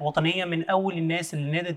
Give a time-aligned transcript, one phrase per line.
[0.00, 1.76] وطنية من أول الناس اللي نادت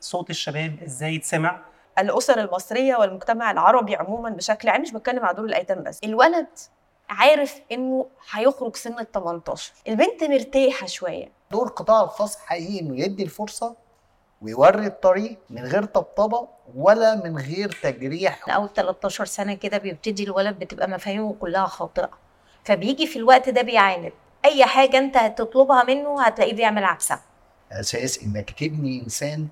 [0.00, 1.60] بصوت الشباب إزاي يتسمع
[1.98, 6.00] الأسر المصرية والمجتمع العربي عموما بشكل عام مش بتكلم على دور الأيتام بس.
[6.04, 6.46] الولد
[7.08, 11.28] عارف إنه هيخرج سن ال 18 البنت مرتاحة شوية.
[11.50, 13.76] دور القطاع الخاص حقيقي إنه يدي الفرصة
[14.42, 18.48] ويوري الطريق من غير طبطبة ولا من غير تجريح.
[18.48, 22.10] أول 13 سنة كده بيبتدي الولد بتبقى مفاهيمه كلها خاطئة.
[22.64, 24.12] فبيجي في الوقت ده بيعاند.
[24.44, 27.20] أي حاجة أنت هتطلبها منه هتلاقيه بيعمل عكسها.
[27.80, 29.48] أساس إنك تبني إنسان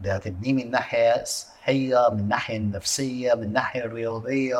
[0.00, 4.56] ده هتبنيه من ناحية صحية من الناحيه النفسيه من الناحيه الرياضيه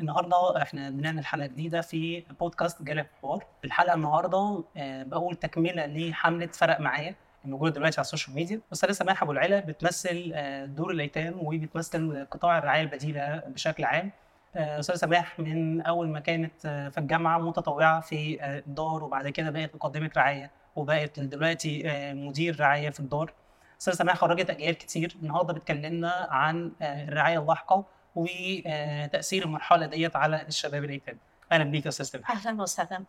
[0.00, 3.46] النهارده إحنا بنعمل حلقة جديدة في بودكاست جالب حوار.
[3.64, 7.14] الحلقة النهارده آه، بقول تكملة لحملة فرق معايا
[7.44, 8.60] الموجوده دلوقتي على ال social media.
[8.72, 14.10] أستاذة سماح أبو العلا بتمثل آه، دور الأيتام وبتمثل قطاع الرعاية البديلة بشكل عام.
[14.58, 19.50] أستاذة سماح من أول ما كانت آه، في الجامعة متطوعة في آه، الدار وبعد كده
[19.50, 23.32] بقت مقدمة رعاية وبقت دلوقتي آه، مدير رعاية في الدار.
[23.80, 27.84] أستاذة سماح خرجت أجيال كتير النهارده بتكلمنا عن آه، الرعاية اللاحقة
[28.16, 31.16] وتاثير المرحلة ديت على الشباب الايتام
[31.52, 32.30] أهلا بيك يا أستاذ سماح.
[32.46, 33.02] أهلا وسهلا.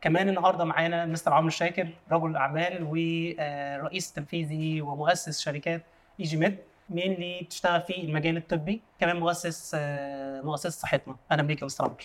[0.00, 5.82] كمان النهارده معانا مستر عمرو شاكر رجل أعمال ورئيس تنفيذي ومؤسس شركات
[6.20, 6.58] EG Med.
[6.90, 11.16] مين اللي بتشتغل في المجال الطبي كمان مؤسس آه، مؤسسة صحتنا.
[11.32, 11.96] أهلا بيك يا مستر عمرو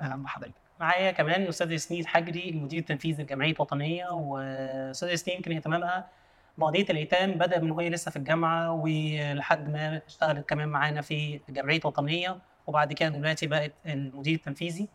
[0.00, 6.08] أهلا بحضرتك معايا كمان الأستاذ ياسمين الحجري المدير التنفيذي لجمعيه وطنيه وأستاذ ياسمين كان اهتمامها
[6.58, 11.80] بقضيه الأيتام بدأ من وهي لسه في الجامعة ولحد ما اشتغلت كمان معانا في جمعيه
[11.84, 14.88] وطنيه وبعد كده دلوقتي بقت المدير التنفيذي.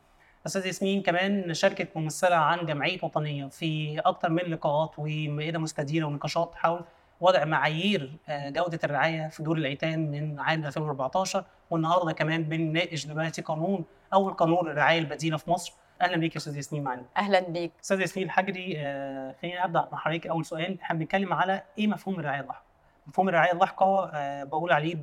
[0.46, 6.52] أستاذ ياسمين كمان شاركت ممثلة عن جمعية وطنية في أكثر من لقاءات ومائده مستديرة ونقاشات
[6.56, 6.84] حول
[7.22, 13.42] وضع معايير آه، جودة الرعاية في دور الايتام من عام 2014 والنهاردة كمان بنناقش دلوقتي
[13.42, 15.74] قانون أول قانون الرعايه البديلة في مصر.
[16.02, 17.06] أهلا بيك يا أستاذ ياسمين معانا.
[17.18, 17.72] أهلا بيك.
[17.84, 20.82] أستاذ ياسمين الحجري آه، خليني أبدأ مع حضرتك أول سؤال.
[20.82, 22.64] إحنا بنتكلم على إيه مفهوم الرعاية اللاحقه
[23.08, 24.96] مفهوم الرعاية اللاحقه آه، بقول عليه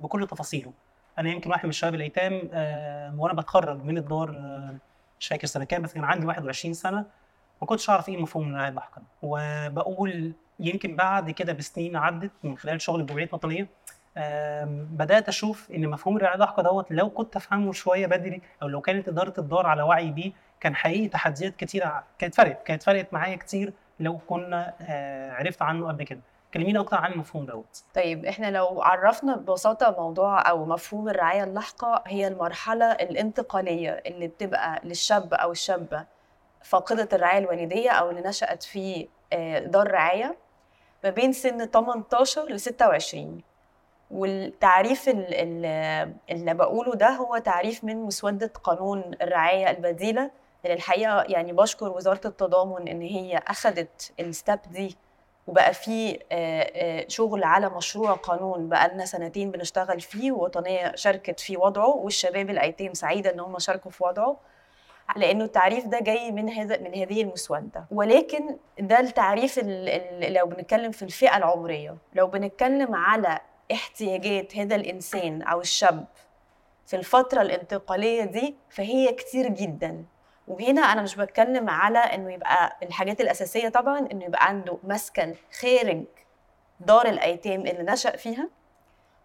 [0.00, 0.72] بكل تفاصيله.
[1.18, 4.76] أنا يمكن واحد من الشباب الايتام آه، وأنا بتخرج من الدار آه،
[5.20, 7.04] مش فاكر سنة كام بس كان عندي 21 سنة
[7.60, 12.80] ما كنتش أعرف إيه مفهوم الرعاية اللاحقه وبقول يمكن بعد كده بسنين عدت من خلال
[12.80, 13.68] شغل الجمعيه الوطنيه
[14.90, 19.08] بدأت أشوف إن مفهوم الرعاية اللاحقه دوت لو كنت أفهمه شوية بدري أو لو كانت
[19.08, 23.72] إدارة الدار على وعي بيه كان حقيقي تحديات كتيرة كانت فرقت كانت فرقت معايا كتير
[24.00, 26.20] لو كنا آه، عرفت عنه قبل كده.
[26.54, 27.82] كلميني أكتر عن المفهوم دوت.
[27.94, 34.80] طيب إحنا لو عرفنا ببساطة موضوع أو مفهوم الرعاية اللاحقه هي المرحلة الانتقالية اللي بتبقى
[34.84, 36.04] للشاب أو الشابة
[36.62, 40.36] فاقدة الرعاية الوالدية أو اللي نشأت في آه، دار رعاية؟
[41.04, 43.40] ما بين سن 18 ل 26
[44.10, 50.30] والتعريف ال- ال- اللي بقوله ده هو تعريف من مسودة قانون الرعاية البديلة.
[50.64, 54.96] اللي الحقيقة يعني بشكر وزارة التضامن إن هي أخدت الستاب دي
[55.46, 56.18] وبقى في
[57.08, 62.94] شغل على مشروع قانون بقى لنا سنتين بنشتغل فيه ووطنية شاركت في وضعه والشباب الأيتام
[62.94, 64.36] سعيدة إن هم شاركوا في وضعه.
[65.16, 70.46] لأنه التعريف ده جاي من هذا من هذه المسوده ولكن ده التعريف ال- ال- لو
[70.46, 73.38] بنتكلم في الفئة العمرية لو بنتكلم على
[73.72, 76.06] احتياجات هذا الإنسان أو الشاب
[76.86, 80.04] في الفترة الانتقالية دي فهي كتير جدا.
[80.48, 86.04] وهنا أنا مش بتكلم على إنه يبقى الحاجات الأساسية طبعا إنه يبقى عنده مسكن خارج
[86.80, 88.48] دار الأيتام اللي نشأ فيها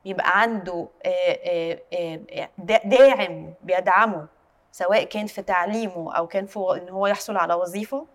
[0.06, 0.88] يبقى عنده
[2.58, 4.28] دا- داعم بيدعمه
[4.74, 8.06] سواء كان في تعليمه أو كان في إن هو يحصل على وظيفة.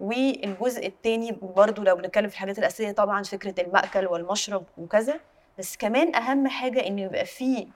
[0.00, 5.20] والجزء الثاني برضو لو بنتكلم في الحاجات الأساسية طبعا فكرة المأكل والمشرب وكذا.
[5.58, 7.68] بس كمان أهم حاجة انه يبقى في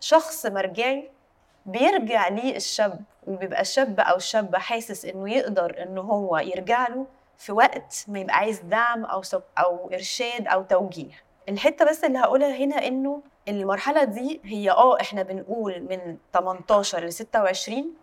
[0.00, 1.10] شخص مرجعي
[1.66, 7.06] بيرجع ليه الشاب وبيبقى الشاب أو الشابه حاسس إنه يقدر إن هو يرجع له
[7.38, 9.22] في وقت ما يبقى عايز دعم أو
[9.58, 11.22] أو إرشاد أو توجيه.
[11.48, 17.12] الحتة بس اللي هقولها هنا إنه المرحلة دي هي آه إحنا بنقول من 18 ل
[17.12, 17.94] 26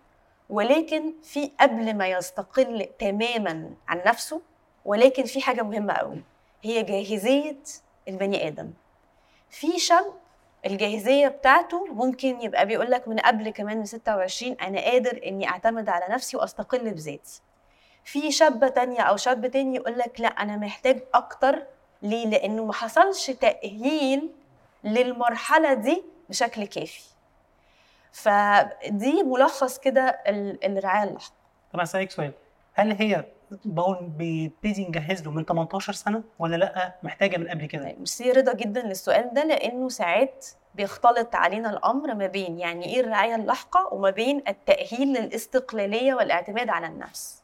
[0.49, 4.41] ولكن في قبل ما يستقل تماما عن نفسه
[4.85, 6.23] ولكن في حاجة مهمة قوي
[6.61, 7.57] هي جاهزية
[8.07, 8.71] البني آدم.
[9.49, 10.13] في شاب
[10.65, 15.89] الجاهزية بتاعته ممكن يبقى بيقول لك من قبل كمان من 26 أنا قادر إني أعتمد
[15.89, 17.41] على نفسي وأستقل بذاتي.
[18.03, 21.63] في شابة تانية أو شاب تاني يقول لك لا أنا محتاج أكتر
[22.01, 24.29] ليه؟ لأنه ما حصلش تأهيل
[24.83, 27.03] للمرحلة دي بشكل كافي.
[28.11, 31.33] فدي ملخص كده ال- الرعاية اللاحقه
[31.73, 32.31] طب اسالك سؤال.
[32.73, 33.25] هل هي
[33.65, 37.83] بقول بيبتدي نجهز له من 18 سنة ولا لأ؟ محتاجة من قبل كده.
[37.83, 40.45] طيب ميرسي رضا جدا للسؤال ده لأنه ساعات
[40.75, 46.87] بيختلط علينا الأمر ما بين يعني إيه الرعاية اللاحقه وما بين التأهيل للاستقلالية والاعتماد على
[46.87, 47.38] النفس.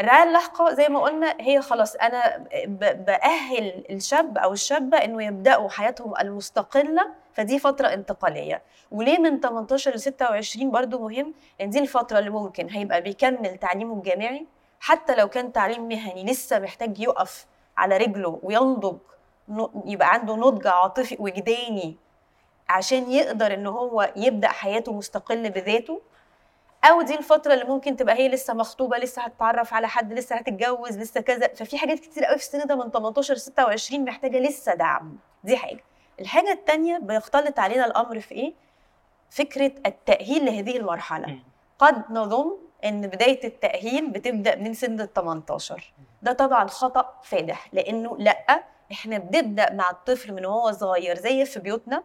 [0.00, 2.46] الرعايه اللاحقه زي ما قلنا هي خلاص أنا
[2.94, 8.62] بأهل الشاب أو الشابة إنه يبدأوا حياتهم المستقلة فدي فترة انتقالية.
[8.90, 13.94] وليه من 18 ل 26 برضو مهم لأن دي الفترة اللي ممكن هيبقى بيكمل تعليمه
[13.94, 14.46] الجامعي
[14.80, 17.46] حتى لو كان تعليم مهني لسه محتاج يقف
[17.76, 18.96] على رجله وينضج
[19.84, 21.96] يبقى عنده نضج عاطفي وجداني
[22.68, 26.00] عشان يقدر إن هو يبدأ حياته مستقل بذاته
[26.90, 30.98] أو دي الفترة اللي ممكن تبقى هي لسه مخطوبة لسه هتتعرف على حد لسه هتتجوز
[30.98, 31.48] لسه كذا.
[31.54, 35.16] ففي حاجات كتير قوي في السن ده من 18 ل 26 محتاجة لسه دعم.
[35.44, 35.84] دي حاجة.
[36.20, 38.54] الحاجة التانية بيختلط علينا الأمر في إيه؟
[39.30, 41.38] فكرة التأهيل لهذه المرحلة.
[41.78, 45.92] قد نظن إن بداية التأهيل بتبدأ من سن ال 18
[46.22, 51.60] ده طبعا خطأ فادح لأنه لأ إحنا بنبدأ مع الطفل من وهو صغير زي في
[51.60, 52.02] بيوتنا.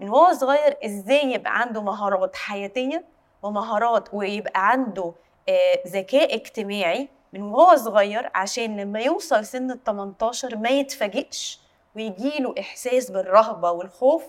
[0.00, 3.04] من وهو صغير إزاي يبقى عنده مهارات حياتية
[3.42, 5.12] ومهارات ويبقى عنده
[5.48, 11.60] آه، ذكاء اجتماعي من وهو صغير عشان لما يوصل سن ال 18 ما يتفاجئش
[11.96, 14.24] ويجيله إحساس بالرهبة والخوف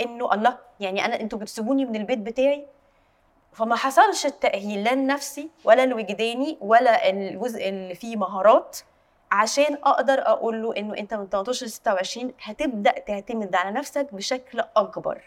[0.00, 2.66] إنه الله يعني أنا أنتوا بتسيبوني من البيت بتاعي؟
[3.52, 8.78] فما حصلش التأهيل لا النفسي ولا الوجداني ولا الجزء اللي فيه مهارات
[9.32, 14.62] عشان أقدر أقول له إنه أنت من 18 ل 26 هتبدأ تعتمد على نفسك بشكل
[14.76, 15.22] أكبر.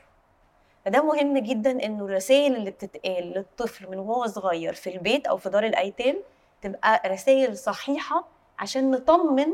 [0.85, 5.49] فده مهم جدا إنه الرسائل اللي بتتقال للطفل من وهو صغير في البيت أو في
[5.49, 6.15] دار الأيتام
[6.61, 8.27] تبقى رسائل صحيحة
[8.59, 9.47] عشان نطمن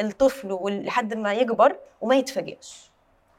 [0.00, 2.90] الطفل لحد ما يكبر وما يتفاجئش.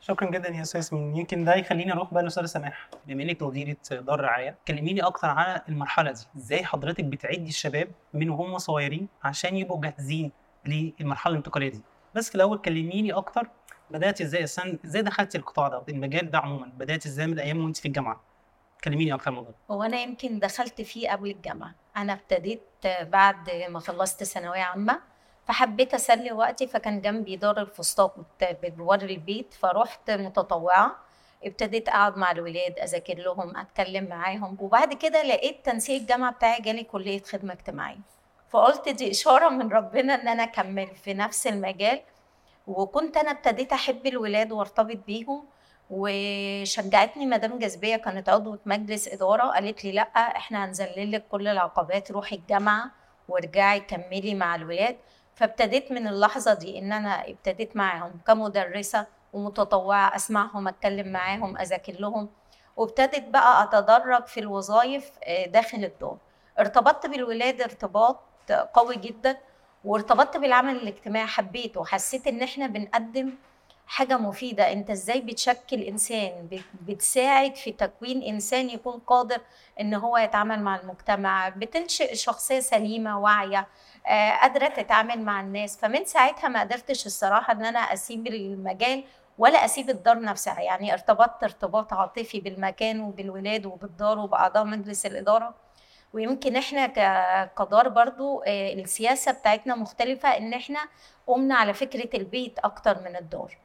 [0.02, 4.20] شكرا جدا يا ياسمين يمكن ده يخليني أروح بقى للاستاذه سماح بما إنك مديره دار
[4.22, 6.22] رعايه كلميني أكتر على المرحلة دي.
[6.38, 10.32] إزاي حضرتك بتعدي الشباب من وهم صغيرين عشان يبقوا جاهزين
[10.66, 11.82] للمرحلة الانتقالية دي؟
[12.16, 13.48] بس في الأول كلميني أكتر
[13.92, 17.78] بدأت إزاي؟ أصلا إزاي دخلتي القطاع ده؟ المجال ده عموما بدأت إزاي من الأيام وأنت
[17.78, 18.22] في الجامعة؟
[18.84, 19.54] كلميني أكتر الموضوع.
[19.72, 21.76] هو أنا يمكن دخلت فيه قبل الجامعة.
[21.98, 22.62] أنا ابتديت
[23.02, 25.00] بعد ما خلصت ثانوية عامة
[25.48, 28.16] فحبيت أسلي وقتي فكان جنبي دار الفسطاط
[28.64, 30.96] بجوار البيت فروحت متطوعة.
[31.44, 34.58] ابتديت أقعد مع الولاد أذاكر لهم أتكلم معاهم.
[34.60, 38.00] وبعد كده لقيت تنسيق الجامعة بتاعي جالي كلية خدمة اجتماعية.
[38.50, 42.02] فقلت دي إشارة من ربنا إن أنا أكمل في نفس المجال.
[42.70, 45.46] وكنت أنا ابتديت أحب الولاد وأرتبط بيهم
[45.90, 52.12] وشجعتني مدام جاذبية كانت عضوة مجلس إدارة قالت لي لأ إحنا هنذلل لك كل العقبات
[52.12, 52.92] روحي الجامعة
[53.30, 54.98] وارجعي كملي مع الولاد.
[55.36, 62.30] فابتديت من اللحظة دي إن أنا ابتديت معاهم كمدرسة ومتطوعة أسمعهم أتكلم معاهم أذاكر لهم.
[62.78, 66.18] وابتدت بقى أتدرج في الوظائف آه، داخل الدار.
[66.60, 68.20] ارتبطت بالولاد ارتباط
[68.74, 69.38] قوي جدا.
[69.86, 73.34] وارتبطت بالعمل الاجتماعي حبيته وحسيت إن إحنا بنقدم
[73.88, 74.72] حاجة مفيدة.
[74.72, 79.42] أنت إزاي بتشكل إنسان؟ بت- بتساعد في تكوين إنسان يكون قادر
[79.80, 83.68] إن هو يتعامل مع المجتمع بتنشئ شخصية سليمة واعية
[84.08, 85.78] آه، قادرة تتعامل مع الناس.
[85.78, 89.04] فمن ساعتها ما قدرتش الصراحة إن أنا أسيب المجال
[89.38, 90.62] ولا أسيب الدار نفسها.
[90.62, 95.54] يعني ارتبطت ارتباط عاطفي بالمكان وبالولاد وبالدار وبأعضاء مجلس الإدارة.
[96.14, 100.80] ويمكن إحنا ك- كدار برضو آه، السياسة بتاعتنا مختلفة ان إحنا
[101.28, 103.58] قمنا على فكرة البيت أكتر من الدار.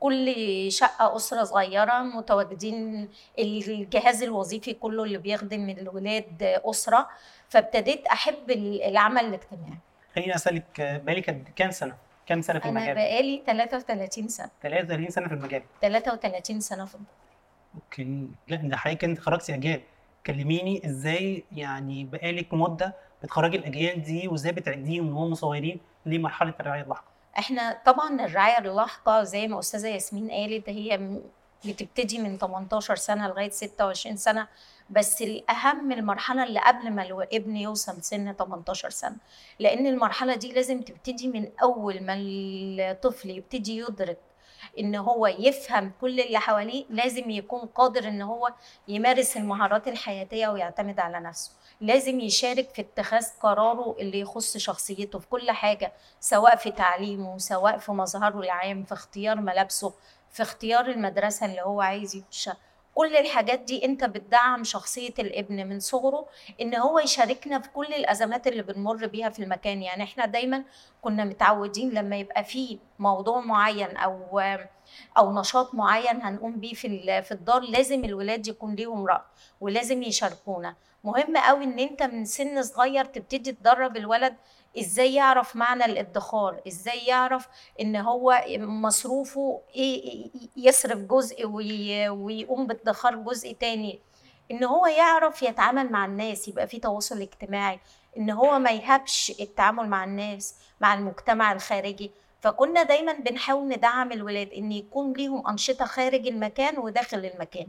[0.00, 0.34] كل
[0.72, 3.08] شقة أسرة صغيرة متواجدين
[3.38, 7.08] الجهاز الوظيفي كله اللي بيخدم الولاد أسرة
[7.48, 9.78] فابتديت أحب العمل الاجتماعي.
[10.16, 14.50] خليني أسألك آه، بالك كام سنة؟ كام سنة في أنا المجال؟ بقالي 33 سنة.
[14.62, 15.62] 33 سنة في المجال.
[15.80, 17.14] 33 سنة في الدار.
[17.74, 18.28] أوكي.
[18.48, 19.80] لا ده حضرتك أنت خرجتي أجيال.
[20.26, 27.04] كلميني إزاي يعني بقالك مدة بتخرجي الأجيال دي وإزاي بتعديهم وهم صغيرين لمرحلة الرعاية اللاحقة؟
[27.38, 31.20] إحنا طبعا الرعاية اللاحقة زي ما أستاذة ياسمين قالت هي
[31.64, 34.48] بتبتدي من 18 سنة لغاية 26 سنة
[34.90, 39.16] بس الأهم المرحلة اللي قبل ما الابن يوصل سن 18 سنة
[39.58, 44.18] لأن المرحلة دي لازم تبتدي من أول ما الطفل يبتدي يدرك
[44.78, 48.52] إن هو يفهم كل اللي حواليه لازم يكون قادر إن هو
[48.88, 51.50] يمارس المهارات الحياتية ويعتمد على نفسه.
[51.80, 57.78] لازم يشارك في اتخاذ قراره اللي يخص شخصيته في كل حاجة سواء في تعليمه سواء
[57.78, 59.92] في مظهره العام في اختيار ملابسه
[60.32, 62.56] في اختيار المدرسة اللي هو عايز يخشها.
[62.94, 66.26] كل الحاجات دي انت بتدعم شخصية الابن من صغره
[66.60, 69.82] ان هو يشاركنا في كل الازمات اللي بنمر بيها في المكان.
[69.82, 70.64] يعني إحنا دايما
[71.02, 74.40] كنا متعودين لما يبقى في موضوع معين أو
[75.18, 79.22] أو نشاط معين هنقوم بيه في في الدار لازم الولاد يكون ليهم رأي
[79.60, 80.74] ولازم يشاركونا.
[81.04, 84.36] مهم قوي إن أنت من سن صغير تبتدي تدرب الولد
[84.78, 87.48] إزاي يعرف معنى الادخار إزاي يعرف
[87.80, 94.00] إن هو مصروفه إيه يصرف جزء وي- ويقوم بادخار جزء تاني.
[94.50, 97.80] إن هو يعرف يتعامل مع الناس يبقى في تواصل اجتماعي.
[98.16, 102.10] إن هو ما يهابش التعامل مع الناس مع المجتمع الخارجي.
[102.40, 107.66] فكنا دايما بنحاول ندعم الولاد إن يكون ليهم أنشطة خارج المكان وداخل المكان.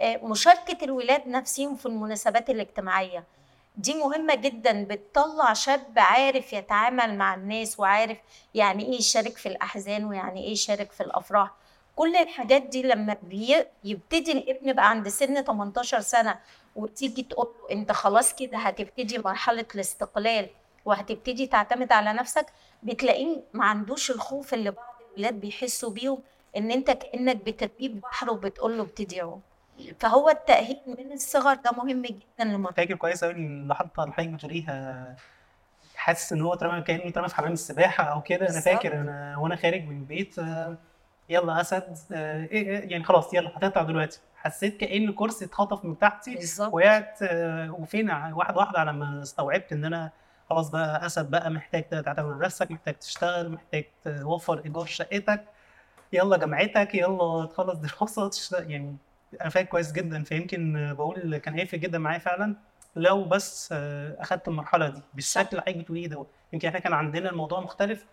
[0.00, 3.24] آه، مشاركة الولاد نفسهم في المناسبات الاجتماعية.
[3.76, 8.18] دي مهمة جدا بتطلع شاب عارف يتعامل مع الناس وعارف
[8.54, 11.50] يعني إيه يشارك في الأحزان ويعني إيه يشارك في الأفراح.
[11.96, 13.16] كل الحاجات دي لما
[13.84, 16.38] يبتدي الابن يبقى عند سن 18 سنة
[16.76, 20.48] وتيجي تقول له أنت خلاص كده هتبتدي مرحلة الاستقلال
[20.84, 22.46] وهتبتدي تعتمد على نفسك
[22.82, 26.18] بتلاقيه ما عندوش الخوف اللي بعض الولاد بيحسوا بيهم
[26.56, 29.22] إن أنت كأنك بتربيه بحر وبتقول له ابتدي
[30.00, 35.16] فهو التأهيل من الصغر ده مهم جدا لما فاكر كويس قوي اللحظة اللي حضرتك بتقوليها
[35.96, 38.48] حاسس إن هو اترمى كأنه اترمى في حمام السباحة أو كده.
[38.50, 38.60] أنا.
[38.60, 40.76] فاكر أنا وأنا خارج من البيت آه،
[41.28, 44.20] يلا أسد آه، إيه إيه، يعني خلاص يلا هتقطع دلوقتي.
[44.36, 46.38] حسيت كأن كرسي اتخطف من تحتي
[46.72, 50.10] وقعت آه، وفين؟ واحدة واحدة على ما استوعبت إن أنا
[50.50, 55.44] خلاص بقى أسد بقى محتاج تعتمد نفسك محتاج تشتغل محتاج توفر إيجار شقتك.
[56.12, 58.96] يلا جامعتك يلا تخلص دراسة يعني
[59.40, 62.56] أنا فاكر كويس جدا فيمكن بقول كان هيفرق جدا معايا فعلا
[62.96, 66.26] لو بس آه، أخدت المرحلة دي بالشكل اللي حضرتك بتقوليه ده.
[66.52, 68.04] يمكن إحنا كان عندنا الموضوع مختلف.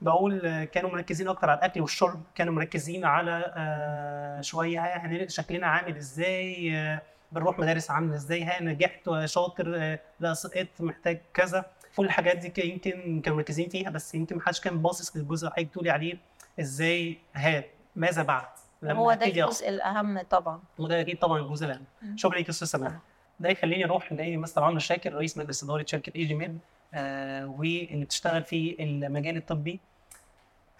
[0.00, 5.28] بقول آه، كانوا مركزين أكتر على الأكل والشرب كانوا مركزين على آه، شوية ها هنلاقي
[5.28, 7.00] شكلنا عامل إزاي
[7.32, 11.64] بنروح مدارس عاملة إزاي ها نجحت شاطر لا سقطت محتاج كذا.
[11.96, 15.68] كل الحاجات دي يمكن كانوا مركزين فيها بس يمكن محدش كان باصص للجزء اللي حضرتك
[15.70, 16.14] بتقولي عليه
[16.60, 17.64] إزاي ها
[17.96, 18.46] ماذا بعد؟
[18.84, 20.60] هو ده الجزء الأهم طبعا.
[20.78, 21.84] وده أكيد طبعا الجزء الأهم.
[22.16, 22.92] شكرا ليك يا أستاذ سماح
[23.40, 26.58] ده يخليني أروح لمستر عمرو شاكر رئيس مجلس إدارة شركة اي جي ميد
[26.94, 29.80] آه واللي بتشتغل في المجال الطبي.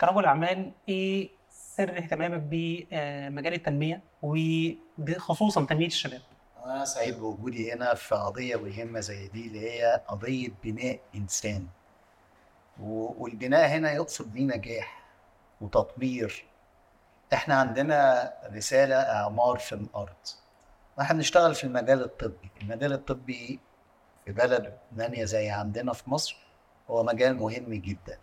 [0.00, 6.20] كرجل اعمال إيه سر اهتمامك بمجال التنمية وخصوصا تنمية الشباب؟
[6.64, 11.66] أنا سعيد بوجودي هنا في قضية مهمة زي دي اللي هي قضية بناء إنسان.
[12.80, 15.02] و- والبناء هنا يقصد بيه نجاح
[15.60, 16.44] وتطوير
[17.32, 20.16] إحنا عندنا رسالة إعمار في الأرض.
[21.00, 22.50] إحنا بنشتغل في المجال الطبي.
[22.62, 23.60] المجال الطبي
[24.24, 26.36] في بلد نامية زي عندنا في مصر
[26.90, 28.18] هو مجال مهم جدا.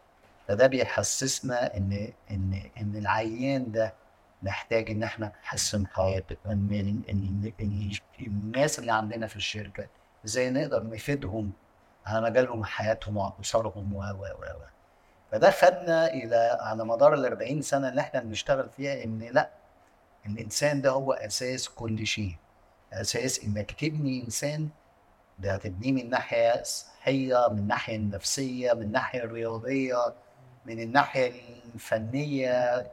[0.48, 3.94] فده بيحسسنا إن إن إن العيان ده
[4.44, 6.38] نحتاج إن إحنا نحسن حياته
[8.20, 9.88] الناس اللي عندنا في الشركة
[10.26, 11.52] إزاي نقدر نفيدهم
[12.06, 14.64] على مجالهم حياتهم واسرهم و و و.
[15.32, 19.50] فده خدنا إلى على مدار ال 40 سنة اللي إحنا بنشتغل فيها إن لأ
[20.26, 22.36] الإنسان ده هو أساس كل شيء.
[22.94, 24.70] أساس إنك تبني إنسان
[25.40, 30.14] ده هتبنيه من ناحية صحية من الناحيه النفسيه من الناحيه الرياضيه
[30.66, 31.32] من الناحية
[31.76, 32.88] الفنية.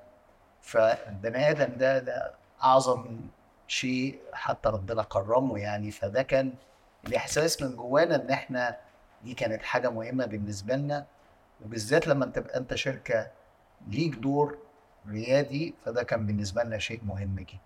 [0.62, 2.33] فالبني آدم ده ده
[2.64, 3.21] أعظم
[3.69, 5.90] شيء حتى ربنا كرمه يعني.
[5.90, 6.52] فده كان
[7.07, 8.76] الإحساس من جوانا إن إحنا
[9.25, 11.07] دي كانت حاجة مهمة بالنسبة لنا.
[11.64, 13.30] وبالذات لما تبقى انت شركة
[13.88, 14.58] ليك دور
[15.08, 17.58] ريادي فده كان بالنسبة لنا شيء مهم جدا.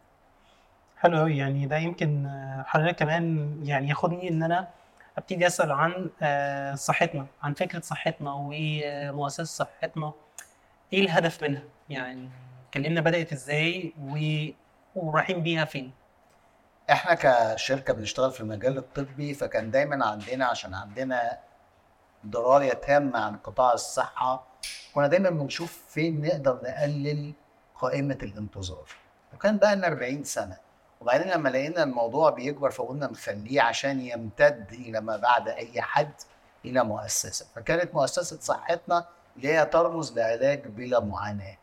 [0.97, 4.69] حلو قوي يعني ده يمكن آه، حضرتك كمان يعني ياخدني إن أنا
[5.19, 10.13] أبتدي أسأل عن آه، صحتنا عن فكرة صحتنا ومؤسسه صحتنا
[10.93, 12.29] إيه الهدف منها؟ يعني
[12.75, 14.49] كلمنا بدأت إزاي و-
[14.97, 15.93] ورايحين بيها فين؟
[16.91, 21.39] إحنا كشركة بنشتغل في المجال الطبي فكان دايما عندنا عشان عندنا
[22.25, 24.47] درايه تامه عن قطاع الصحة
[24.95, 27.33] كنا دايما بنشوف فين نقدر نقلل
[27.75, 28.89] قائمة الانتظار.
[29.35, 30.57] وكان بقى لنا 40 سنة
[31.01, 36.13] وبعدين لما لقينا الموضوع بيكبر فقلنا نخليه عشان يمتد إلى ما بعد أي حد
[36.65, 37.47] إلى مؤسسة.
[37.55, 41.57] فكانت مؤسسة صحتنا اللي هي ترمز لعلاج بلا معاناة.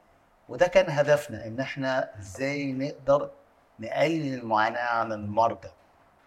[0.49, 3.29] وده كان هدفنا إن إحنا إزاي نقدر
[3.79, 5.69] نقلل المعاناة عن المرضى.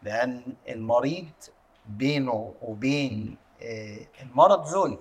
[0.02, 1.28] لأن المريض
[1.86, 3.36] بينه وبين
[4.22, 4.98] المرض ذل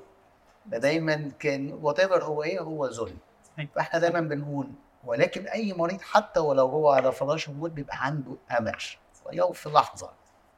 [0.72, 3.16] فدايما كان وات هو إيه هو ذل.
[3.76, 4.70] فاحنا دايما بنقول
[5.06, 8.78] ولكن اي مريض حتى ولو هو على فراش الموت بيبقى عنده امل
[9.26, 10.10] ولو في لحظه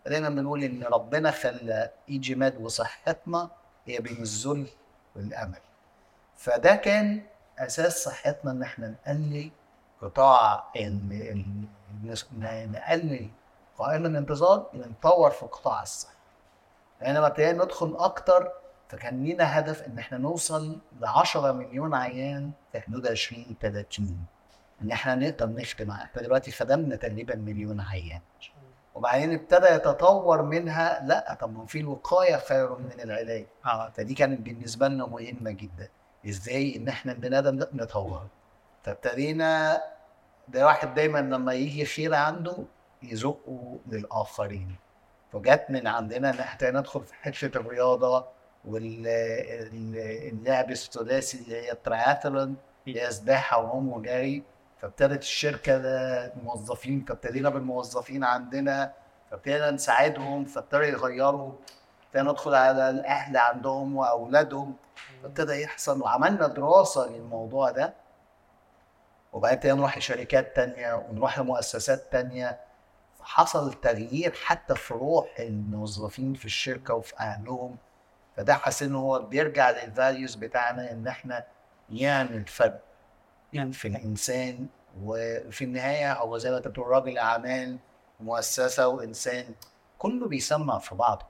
[0.05, 3.49] دايما بنقول ان ربنا خلى ايجيماد وصحتنا
[3.85, 4.67] هي بين الذل
[5.15, 5.59] والامل
[6.37, 7.23] فده كان
[7.59, 9.51] أساس صحتنا ان إحنا نقلل
[10.01, 10.63] قطاع
[12.35, 13.29] نقلل
[13.77, 16.13] قائمة الانتظار نطور في قطاع الصحة
[17.09, 18.51] لما ابتدينا ندخل أكتر
[18.89, 24.25] فكان لينا هدف إن إحنا نوصل ل 10 مليون عيان في حدود 20 30
[24.81, 28.21] إن إحنا نقدر نخدم إحنا دلوقتي خدمنا تقريبا مليون عيان.
[28.95, 33.45] وبعدين ابتدى يتطور منها لأ طب ما في الوقايه خير من العلاج.
[33.65, 33.89] آه.
[33.89, 35.89] فدي كانت بالنسبة لنا مهمة جدا.
[36.29, 38.27] إزاي إن إحنا البني آدم ده نطور
[38.83, 39.81] فابتدينا
[40.47, 42.57] ده واحد دايما لما يجي خير عنده
[43.03, 44.75] يزقه للآخرين.
[45.33, 48.25] فجت من عندنا إن إحنا ندخل في حتة الرياضة
[48.65, 52.55] واللعب الثلاثي اللي هي التراثلون
[52.87, 54.43] اللي هي سباحة وهم وجري.
[54.81, 58.93] فابتدت الشركة ده موظفين فابتدينا بالموظفين عندنا
[59.31, 61.51] فابتدينا نساعدهم فابتدوا يغيروا.
[62.05, 64.75] ابتدينا ندخل على الأهل عندهم وأولادهم.
[65.23, 67.93] فابتدى يحصل وعملنا دراسة للموضوع ده.
[69.33, 72.59] وبعدين نروح لشركات تانية ونروح لمؤسسات تانية.
[73.21, 77.77] فحصل تغيير حتى في روح الموظفين في الشركة وفي أهلهم.
[78.37, 81.45] فده حاسس إن هو بيرجع للفاليوز بتاعنا إن إحنا
[81.89, 82.81] نعمل فرق
[83.53, 84.67] يعني في الإنسان
[85.03, 87.77] وفي النهاية هو زي ما أنت بتقول راجل أعمال
[88.19, 89.45] ومؤسسه وإنسان
[89.97, 91.25] كله بيسمع في بعضه.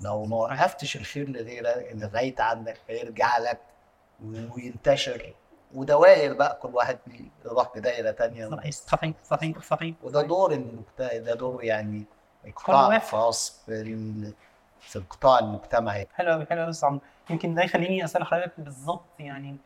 [0.00, 3.60] لو ما وقفتش الخير لغيرك لغاية عندك هيرجع لك
[4.24, 5.34] وينتشر
[5.74, 6.98] ودوائر بقى كل واحد
[7.44, 9.94] يروح بدائرة تانية صحيح صحيح صحيح صحيح.
[10.02, 12.04] وده دور المجتمع ده دور يعني
[12.68, 12.92] واحد.
[13.02, 14.32] الخاص في
[14.80, 17.00] في القطاع المجتمعي حلو قوي حلو قوي
[17.30, 19.56] يمكن ده يخليني أسأل حضرتك بالظبط يعني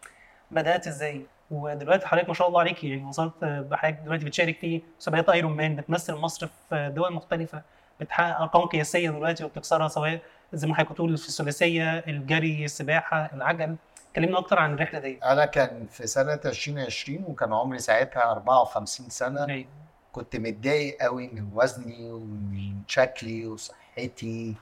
[0.51, 5.29] بدأت إزاي؟ ودلوقتي حضرتك ما شاء الله عليك يعني وصلت بحضرتك دلوقتي بتشارك في مسابقات
[5.29, 7.63] ايرون مان بتمثل مصر في دول مختلفة
[8.01, 10.21] بتحقق أرقام قياسية دلوقتي وبتكسرها سواء
[10.53, 13.77] زي ما حضرتك بتقول في الثلاثية الجري السباحة العجل.
[14.17, 19.49] كلمنا أكتر عن الرحلة دي أنا كان في سنة 2020 وكان عمري ساعتها 54 سنة.
[19.49, 19.67] أيوة.
[20.13, 24.55] كنت متضايق قوي من وزني ومن شكلي وصحتي.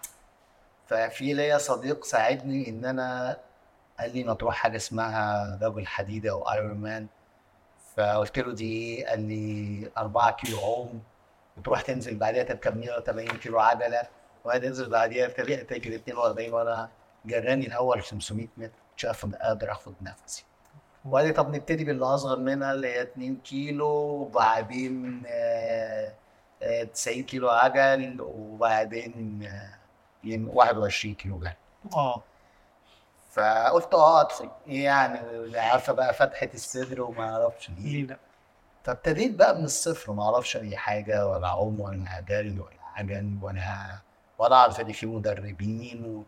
[0.87, 3.37] ففي ليا صديق ساعدني إن أنا
[4.01, 7.07] قال لي ما تروح حاجة اسمها رجل حديد أو ايرون مان
[7.97, 11.03] فقلت له دي إيه؟ قال لي 4 كيلو عوم.
[11.57, 14.03] وتروح تنزل بعديها تركب 180 كيلو عجلة.
[14.45, 16.91] وهتنزل بعديها تجري تجري 42 وأنا
[17.25, 18.82] جراني الأول 500 متر.
[19.07, 20.45] مش قادر اخد نفسي.
[21.05, 26.13] وقال لي طب نبتدي باللي اصغر منها اللي هي 2 كيلو وبعدين آه،
[26.63, 29.75] آه، 90 كيلو عجل وبعدين آه،
[30.25, 31.55] يم- 21 كيلو جري.
[31.95, 32.23] آه.
[33.31, 34.51] فقلت آه أدخل.
[34.67, 35.19] يعني
[35.59, 38.17] عارفة بقى فتحة الصدر وما أعرفش ليه لا
[38.85, 43.99] فابتديت بقى من الصفر ما أعرفش أي حاجة ولا عوم ولا جري ولا عجل ولا
[44.39, 46.25] ولا أعرف إن في مدربين.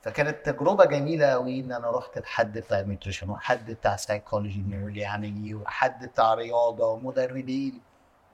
[0.00, 6.04] فكانت تجربة جميلة قوي إن أنا رحت لحد بتاع nutrition وحد بتاع سايكولوجي يعني وحد
[6.06, 7.80] بتاع رياضة ومدربين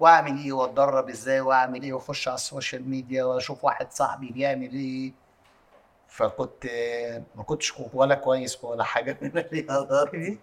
[0.01, 4.73] وأعمل إيه وأتدرب إزاي وأعمل إيه وأخش على ال social media وأشوف واحد صاحبي بيعمل
[4.73, 5.13] إيه.
[6.09, 6.67] فكنت
[7.35, 10.39] ما كنتش ولا كويس ولا حاجة من الرياضات دي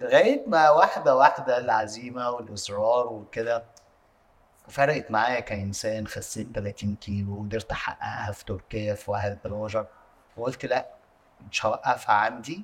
[0.00, 3.64] لغاية ما واحدة واحدة العزيمة والإصرار وكده
[4.68, 9.86] فرقت معايا كإنسان خسيت 30 كيلو وقدرت أحققها في تركيا في واحد بروجر
[10.36, 10.86] وقلت لا
[11.50, 12.62] مش هوقفها عندي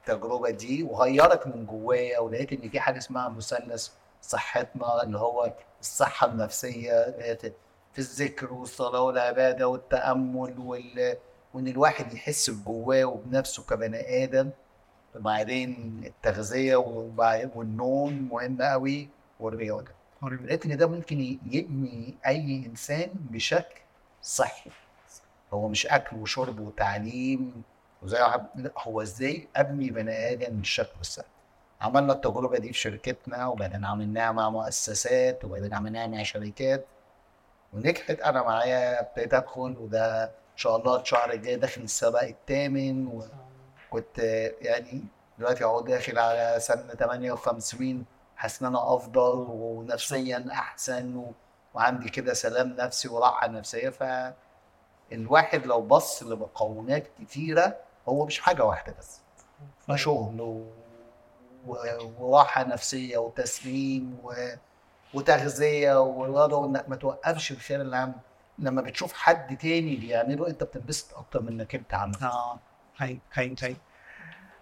[0.00, 3.88] التجربه دي وغيرت من جوايا ولقيت إن في حاجة اسمها مثلث
[4.22, 7.10] صحتنا اللي هو الصحة النفسية
[7.92, 11.16] في الذكر والصلاة والعبادة والتأمل وال...
[11.54, 14.50] وإن الواحد يحس بجواه وبنفسه كبني آدم.
[15.16, 16.76] وبعدين التغذية
[17.54, 19.08] والنوم مهم قوي
[19.40, 19.90] والرياضة.
[20.22, 23.80] لقيت إن ده ممكن يبني أي إنسان بشكل
[24.22, 24.70] صحي.
[25.54, 27.62] هو مش أكل وشرب وتعليم
[28.02, 28.18] وزي
[28.78, 31.26] هو إزاي أبني بني آدم بالشكل الصحي
[31.80, 36.86] عملنا التجربة دي في شركتنا وبعدين عملناها مع مؤسسات وبعدين عملناها مع شركات.
[37.72, 38.20] ونجحت.
[38.20, 44.18] أنا معايا ابتديت أدخل وده إن شاء الله الشهر الجاي داخل السباق الثامن وكنت
[44.60, 45.04] يعني
[45.38, 48.04] دلوقتي أهو داخل على سنه 58
[48.36, 51.26] حاسس إن أنا أفضل ونفسيا أحسن.
[51.74, 54.34] وعندي كده سلام نفسي وراحة نفسية.
[55.10, 57.76] فالواحد لو بص لمقومات كتيرة
[58.08, 59.20] هو مش حاجة واحدة بس.
[59.88, 60.66] ده شغل و...
[61.66, 61.76] و...
[62.18, 64.32] وراحة نفسية وتسليم و...
[65.14, 68.12] وتغذية ورياضة وانك ما توقفش الخير اللي عم
[68.58, 72.58] لما بتشوف حد تاني بيعمله أنت بتنبسط أكتر من إنك أنت عامله آه.
[72.98, 73.76] هاي هاي هاي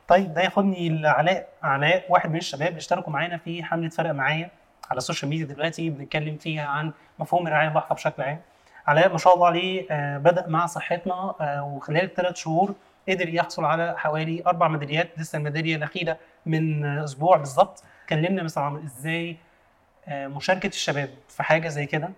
[0.08, 4.50] طيب ده ياخدني لعلاء علاء واحد من الشباب اشتركوا معانا في حملة فرق معايا
[4.90, 8.40] على ال social media دلوقتي بنتكلم فيها عن مفهوم الرعاية اللاحقة بشكل عام.
[8.88, 12.74] علاء ما شاء الله عليه آه، بدأ مع صحتنا آه، وخلال الثلاث شهور
[13.08, 17.82] قدر يحصل على حوالي أربع ميداليات لسه الميدالية الأخيرة من أسبوع بالظبط.
[18.08, 19.36] كلمنا مثلا عن إزاي
[20.08, 22.10] آه، مشاركة الشباب في حاجة زي كده.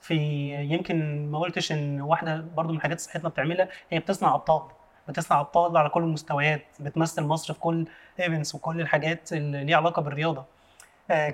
[0.00, 0.14] في
[0.54, 4.62] يمكن ما قلتش إن واحدة برضو من حاجات صحتنا بتعملها هي بتصنع أبطال
[5.08, 7.86] بتصنع أبطال على كل المستويات بتمثل مصر في كل
[8.20, 10.44] ايفنتس وكل الحاجات اللي ليها علاقة بالرياضة.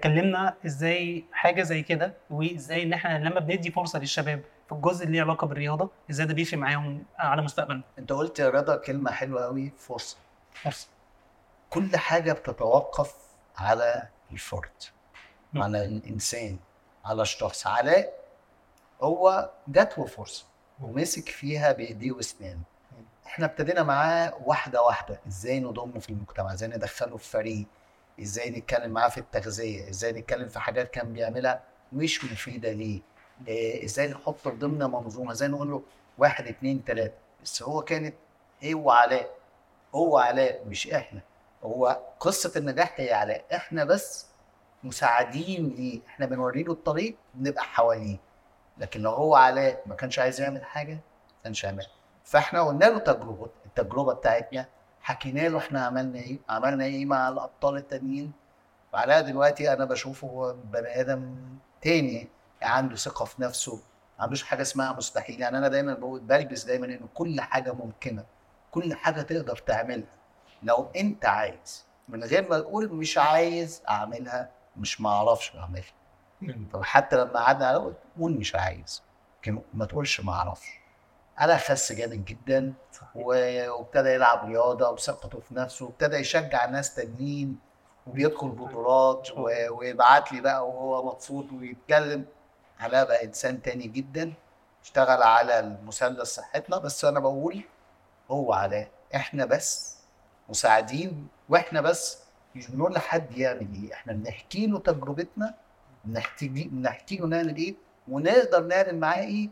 [0.03, 5.16] كلمنا إزاي حاجة زي كده وإزاي إن إحنا لما بندي فرصة للشباب في الجزء اللي
[5.16, 9.44] ليه علاقة بالرياضة إزاي ده بيفرق معاهم على مستقبلهم؟ أنت قلت يا رضا كلمة حلوة
[9.44, 10.16] قوي فرصة.
[10.62, 10.88] فرصة.
[11.70, 13.14] كل حاجة بتتوقف
[13.57, 14.70] على الفرد
[15.53, 15.62] م.
[15.62, 16.59] على الإنسان
[17.05, 17.66] على الشخص.
[17.66, 18.12] علاء
[19.03, 20.44] هو جات له فرصه
[20.81, 22.62] ومسك فيها بإيديه وأسنانه.
[23.27, 27.66] إحنا ابتدينا معاه واحدة واحدة إزاي نضمه في المجتمع؟ إزاي ندخله في فريق؟
[28.20, 33.00] إزاي نتكلم معاه في التغذية؟ إزاي نتكلم في حاجات كان بيعملها مش مفيدة ليه؟
[33.85, 35.83] إزاي نحطه ضمن منظومة؟ إزاي نقول له
[36.18, 38.14] واحد اتنين تلاتة؟ بس هو كانت
[38.64, 39.31] هو علاء.
[39.94, 41.20] هو علاء مش إحنا.
[41.64, 43.44] هو قصة النجاح هي علاء.
[43.55, 44.27] إحنا بس
[44.85, 46.01] مساعدين ليه.
[46.07, 48.16] إحنا بنوري له الطريق بنبقى حواليه.
[48.79, 51.01] لكن لو هو علاء ما كانش عايز يعمل حاجة ما
[51.44, 51.87] كانش هيعمل.
[52.25, 53.49] فإحنا قلنا له تجربة.
[53.66, 54.66] التجربة بتاعتنا
[55.01, 58.33] حكينا له إحنا عملنا إيه عملنا إيه مع الأبطال التانيين.
[58.92, 61.37] وعلاء دلوقتي أنا بشوفه هو بني آدم
[61.83, 62.29] تاني.
[62.64, 63.74] عنده ثقة في نفسه
[64.18, 65.40] ما عندوش حاجة اسمها مستحيل.
[65.40, 68.24] يعني أنا دايما بقول بلبس دايما ان كل حاجة ممكنة
[68.70, 70.16] كل حاجة تقدر تعملها.
[70.62, 75.85] لو أنت عايز من غير ما تقول مش عايز أعملها مش ما أعرفش أعملها.
[76.72, 79.03] فحتى لما قعدنا قول مش عايز.
[79.42, 80.68] لكن ما تقولش ما أعرفش.
[81.40, 82.72] أنا خس جامد جدا
[83.14, 87.59] وابتدى يلعب رياضة وثقته في نفسه وابتدى يشجع ناس تانيين
[88.07, 89.29] وبيدخل بطولات
[89.70, 92.24] ويبعت لي بقى وهو مبسوط ويتكلم.
[92.80, 94.32] علاء بقى إنسان تاني جدا
[94.82, 97.64] اشتغل على المثلث صحتنا بس أنا بقول
[98.30, 99.96] هو علاء إحنا بس
[100.48, 102.18] مساعدين وإحنا بس
[102.54, 105.54] مش بنقول لحد يعمل إيه إحنا بنحكي له تجربتنا
[106.04, 107.74] بنحكي له نعمل إيه
[108.08, 109.48] ونقدر نعمل معاه إيه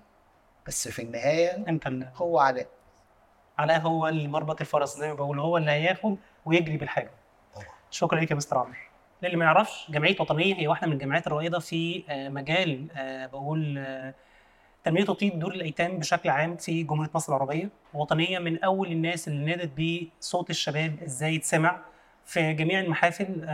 [0.66, 2.66] بس في النهاية أنت هو علاء
[3.58, 7.11] علاء هو المربط الفرس زي ما بقول هو اللي هياخد ويجري بالحاجة.
[7.54, 7.66] طبعا.
[7.90, 8.72] شكرا ليك يا مستر عمرو.
[9.22, 13.78] للي ما يعرفش جمعية وطنية هي واحدة من الجمعيات الرائدة في آه، مجال آه، بقول
[13.78, 14.14] آه،
[14.85, 17.68] تنمية وتطوير دور الأيتام بشكل عام في جمهورية مصر العربية.
[17.94, 19.70] وطنية من أول الناس اللي نادت
[20.20, 21.80] بصوت الشباب إزاي يتسمع
[22.26, 23.46] في جميع المحافل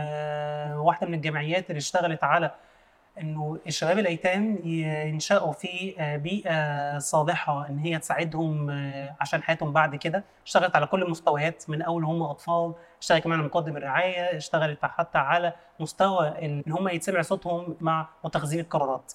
[0.75, 2.51] واحدة من الجمعيات اللي اشتغلت على
[3.21, 9.95] إنه الشباب الأيتام ينشأوا في آه، بيئة صالحة إن هي تساعدهم آه، عشان حياتهم بعد
[9.95, 10.23] كده.
[10.45, 15.17] اشتغلت على كل المستويات من أول هم أطفال اشتغلت كمان على مقدم الرعاية اشتغلت حتى
[15.17, 19.13] على مستوى إن هم يتسمع صوتهم مع متخذين القرارات.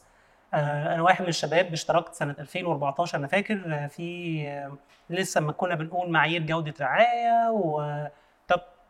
[0.54, 4.70] آه، أنا واحد من الشباب اشتركت سنة 2014 أنا فاكر في
[5.10, 7.82] لسه ما كنا بنقول معايير جودة رعاية و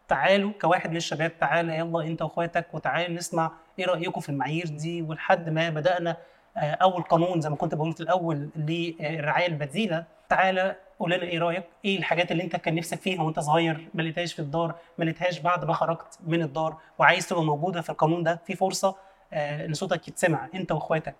[0.08, 5.02] تعالوا كواحد من الشباب تعالى يلا أنت وأخواتك وتعالوا نسمع إيه رأيكم في المعايير دي.
[5.02, 6.16] ولحد ما بدأنا
[6.56, 11.38] آه، أول قانون زي ما كنت بقول في الأول للرعايه البديلة تعالى قول لنا إيه
[11.38, 15.04] رأيك؟ إيه الحاجات اللي أنت كان نفسك فيها وأنت صغير ما لقيتهاش في الدار ما
[15.04, 18.96] لقيتهاش بعد ما خرجت من الدار وعايز تبقى موجودة في القانون ده؟ في فرصة
[19.32, 21.14] آه، إن صوتك يتسمع أنت وأخواتك.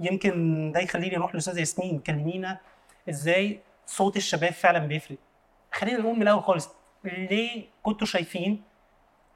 [0.00, 2.58] يمكن ده يخليني أروح لاستاذه ياسمين كلمينا
[3.08, 5.18] إزاي صوت الشباب فعلا بيفرق.
[5.72, 6.70] خلينا نقول من الأول خالص.
[7.04, 8.62] ليه كنتوا شايفين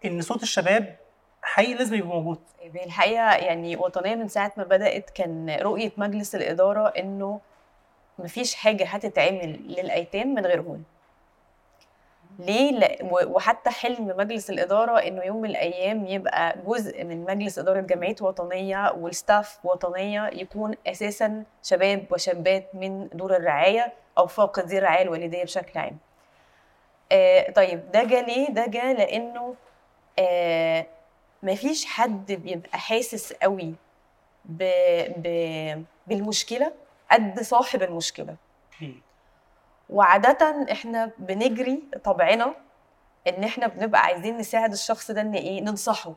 [0.05, 0.96] إن صوت الشباب
[1.42, 2.38] حقيقي لازم يبقى موجود؟
[2.85, 7.40] الحقيقة يعني وطنيه من ساعة ما بدأت كان رؤية مجلس الإدارة إنه
[8.18, 10.83] مفيش حاجة هتتعمل للأيتام من غيرهم
[12.38, 17.81] ليه؟ لا وحتى حلم مجلس الإدارة إنه يوم من الأيام يبقى جزء من مجلس إدارة
[17.81, 25.42] جمعيه وطنية والستاف وطنية يكون أساسا شباب وشابات من دور الرعاية أو فاقدي الرعاية الوالدية
[25.44, 25.98] بشكل عام.
[27.12, 29.55] آه طيب ده جه ليه؟ ده جه لأنه
[30.19, 30.87] آه
[31.43, 33.75] مفيش حد بيبقى حاسس قوي
[34.45, 34.62] ب...
[35.17, 35.85] ب...
[36.07, 36.73] بالمشكلة
[37.11, 38.37] قد صاحب المشكلة.
[39.90, 42.55] وعادة إحنا بنجري طبعنا
[43.29, 46.12] إن إحنا بنبقى عايزين نساعد الشخص ده إن إيه ننصحه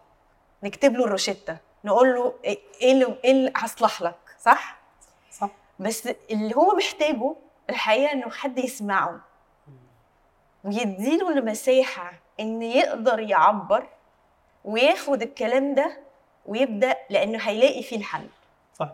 [0.64, 4.78] نكتب له الروشتة نقول له إيه إيه اللي إيه اللي هصلح لك صح؟
[5.32, 5.50] صح.
[5.80, 7.36] بس اللي هو محتاجه
[7.70, 9.20] الحقيقة إنه حد يسمعه.
[10.68, 13.88] ويديله المساحة إن يقدر يعبر
[14.66, 15.98] وياخد الكلام ده
[16.46, 18.28] ويبدأ لأنه هيلاقي فيه الحل.
[18.74, 18.90] صح.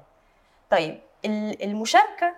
[0.69, 2.36] طيب ال- المشاركة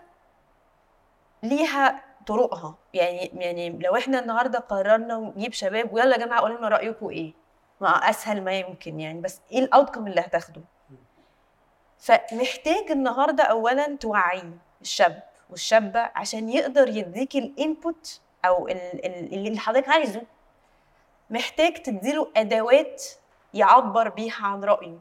[1.43, 2.75] ليها طرقها.
[2.93, 7.33] يعني يعني لو إحنا النهارده قررنا نجيب شباب ويلا يا جماعة قولوا لنا رأيكم إيه؟
[7.81, 10.61] ما أسهل ما يمكن يعني بس إيه الاوتكم اللي هتاخده؟
[11.99, 14.43] فمحتاج النهارده اولا توعي
[14.81, 20.21] الشاب والشابة عشان يقدر يديك الانبوت أو ال- ال- اللي حضرتك عايزه.
[21.29, 23.03] محتاج تديله أدوات
[23.53, 24.97] يعبر بيها عن رأيه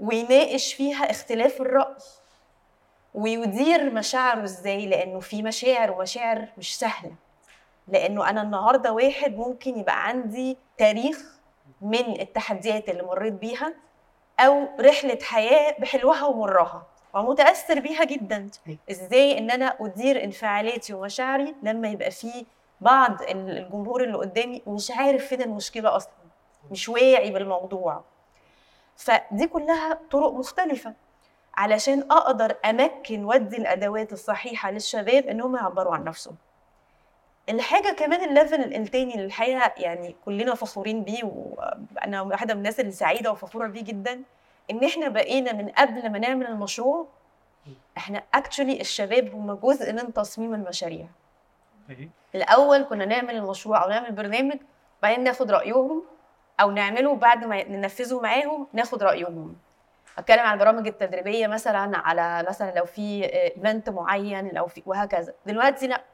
[0.00, 1.96] ويناقش فيها اختلاف الرأي
[3.14, 7.12] ويدير مشاعره إزاي لأنه في مشاعر ومشاعر مش سهلة.
[7.88, 11.22] لأنه أنا النهارده واحد ممكن يبقى عندي تاريخ
[11.80, 13.74] من التحديات اللي مريت بيها
[14.40, 16.86] أو رحلة حياة بحلوها ومرها.
[17.14, 18.48] ومتأثر بيها جدا.
[18.52, 18.78] صحيح.
[18.90, 22.46] إزاي إن أنا أدير انفعالاتي ومشاعري لما يبقى في
[22.80, 26.12] بعض ال- الجمهور اللي قدامي مش عارف فين المشكلة أصلا
[26.70, 28.02] مش واعي بالموضوع.
[28.96, 30.94] فدي كلها طرق مختلفة
[31.54, 36.34] علشان أقدر أمكن وادي الأدوات الصحيحة للشباب إن هم يعبروا عن نفسهم.
[37.48, 42.80] الحاجة كمان ال level التاني اللي الحقيقة يعني كلنا فخورين بيه وأنا واحدة من الناس
[42.80, 44.22] اللي سعيده وفخورة بيه جدا
[44.70, 47.06] إن إحنا بقينا من قبل ما نعمل المشروع
[47.96, 51.06] إحنا actually الشباب هم جزء من تصميم المشاريع.
[52.34, 54.56] الأول كنا نعمل المشروع أو نعمل برنامج
[55.02, 56.02] بعدين ناخد رأيهم
[56.60, 59.56] أو نعمله بعد ما ننفذه معاهم ناخد رأيهم.
[60.18, 65.32] أتكلم عن البرامج التدريبية مثلا على مثلا لو في event معين لو في وهكذا.
[65.46, 66.04] دلوقتي لأ.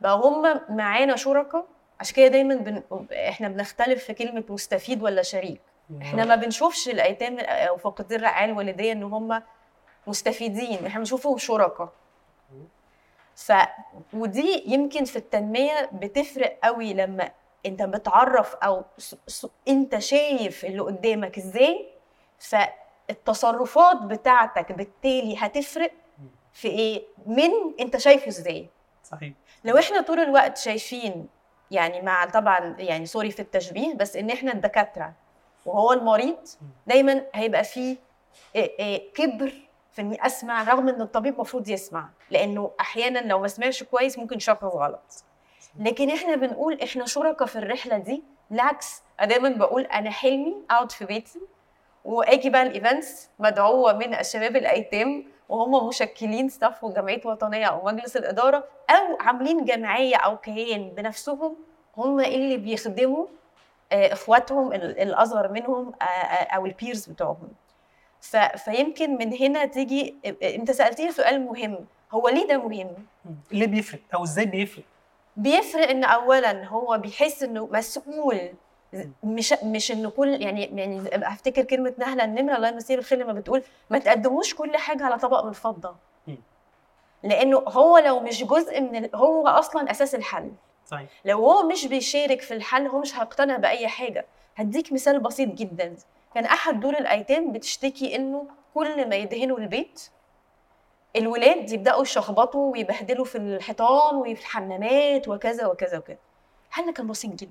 [0.00, 1.66] بقى هم معانا شركاء
[2.00, 2.82] عشان كده دايما بن...
[3.12, 5.60] إحنا بنختلف في كلمة مستفيد ولا شريك.
[6.02, 9.42] إحنا ما بنشوفش الأيتام أو فاقدين الرعاية الوالدية إن هم
[10.06, 10.86] مستفيدين.
[10.86, 11.88] إحنا بنشوفهم شركاء.
[13.36, 13.52] ف
[14.12, 17.30] ودي يمكن في التنمية بتفرق قوي لما
[17.66, 19.16] أنت بتعرف أو س...
[19.26, 19.46] س...
[19.68, 21.88] أنت شايف اللي قدامك إزاي.
[22.38, 25.92] فالتصرفات بتاعتك بالتالي هتفرق
[26.52, 28.68] في إيه؟ من أنت شايفه إزاي.
[29.04, 29.32] صحيح.
[29.64, 31.28] لو إحنا طول الوقت شايفين
[31.70, 35.12] يعني مع طبعا يعني سوري في التشبيه بس إن إحنا الدكاترة
[35.66, 36.36] وهو المريض
[36.86, 37.96] دايما هيبقى فيه
[39.14, 39.52] كبر
[39.92, 44.36] في إني أسمع رغم إن الطبيب المفروض يسمع لأنه أحيانا لو ما سمعش كويس ممكن
[44.36, 45.24] يشخص غلط.
[45.80, 50.92] لكن إحنا بنقول إحنا شركاء في الرحلة دي بالعكس أنا دايما بقول أنا حلمي اقعد
[50.92, 51.40] في بيتي
[52.04, 58.16] وآجي بقى ال events مدعوة من الشباب الأيتام وهم مشكلين staff وجمعية وطنية أو مجلس
[58.16, 61.56] الإدارة أو عاملين جمعية أو كيان بنفسهم
[61.96, 63.26] هم اللي بيخدموا
[63.92, 67.48] اخواتهم ال- الأصغر منهم آه، آه، أو ال peers بتوعهم.
[68.56, 71.78] فيمكن من هنا تيجي أنت سألتني سؤال مهم.
[72.12, 72.88] هو ليه ده مهم؟
[73.52, 74.84] ليه بيفرق؟ أو إزاي بيفرق؟
[75.36, 78.50] بيفرق إن اولا هو بيحس إنه مسؤول.
[79.24, 83.62] مش مش إنه كل يعني يعني أفتكر كلمة نهله النمره الله يمسيه بالخير لما بتقول
[83.90, 85.94] ما تقدموش كل حاجة على طبق من فضة.
[87.22, 89.08] لأنه هو لو مش جزء من.
[89.14, 90.50] هو أصلا أساس الحل.
[90.86, 91.08] صحيح.
[91.24, 94.26] لو هو مش بيشارك في الحل هو مش هيقتنع بأي حاجة.
[94.56, 95.96] هديك مثال بسيط جدا.
[96.34, 100.10] كان أحد دور الأيتام بتشتكي إنه كل ما يدهنوا البيت
[101.16, 106.18] الولاد يبدأوا يشخبطوا ويبهدلوا في الحيطان وفي الحمامات وكذا وكذا وكذا.
[106.70, 107.50] حل كان بسيط جدا؟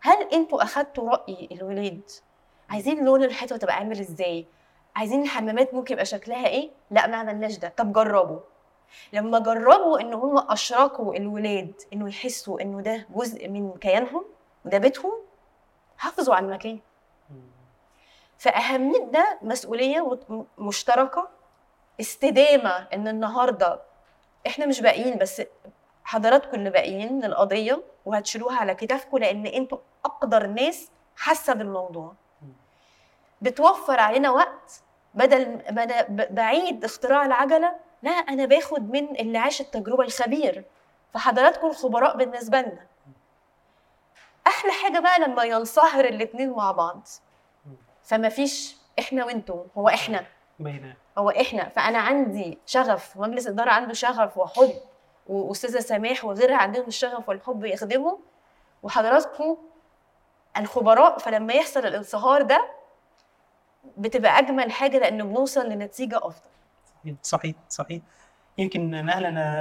[0.00, 2.00] هل أنتوا أخدتوا رأي الولاد؟
[2.70, 4.46] عايزين لون الحيطة تبقى عامل إزاي؟
[4.96, 7.72] عايزين الحمامات ممكن يبقى شكلها إيه؟ لا ما عملناش ده.
[7.76, 8.40] طب جربوا.
[9.12, 14.24] لما جربوا إن هم أشركوا الولاد إنه يحسوا إنه ده جزء من كيانهم
[14.64, 15.12] وده بيتهم
[15.98, 16.78] حافظوا على المكان.
[18.38, 21.28] فأهمية ده مسؤولية مت- مشتركة
[22.00, 23.80] استدامة إن النهاردة
[24.46, 25.42] إحنا مش باقيين بس
[26.04, 32.12] حضراتكم اللي باقيين من القضية وهتشيلوها على كتافكم لأن أنتوا أقدر ناس حاسة بالموضوع.
[33.42, 34.82] بتوفر علينا وقت
[35.14, 35.60] بدل
[36.30, 40.64] بعيد اختراع العجلة لا أنا باخد من اللي عاش التجربة الخبير.
[41.14, 42.86] فحضراتكم الخبراء بالنسبة لنا.
[44.46, 47.08] أحلى حاجة بقى لما ينصهر الاتنين مع بعض.
[48.02, 50.24] فما فيش إحنا وأنتم هو إحنا.
[50.58, 51.68] باينه هو إحنا.
[51.68, 54.72] فأنا عندي شغف مجلس الاداره عنده شغف وحب
[55.26, 58.16] وأستاذة سماح وغيرها عندهم الشغف والحب يخدموا
[58.82, 59.56] وحضراتكم
[60.56, 62.70] الخبراء فلما يحصل الانصهار ده
[63.96, 66.49] بتبقى أجمل حاجة لأنه بنوصل لنتيجة أفضل.
[67.22, 68.02] صحيح صحيح.
[68.58, 68.90] يمكن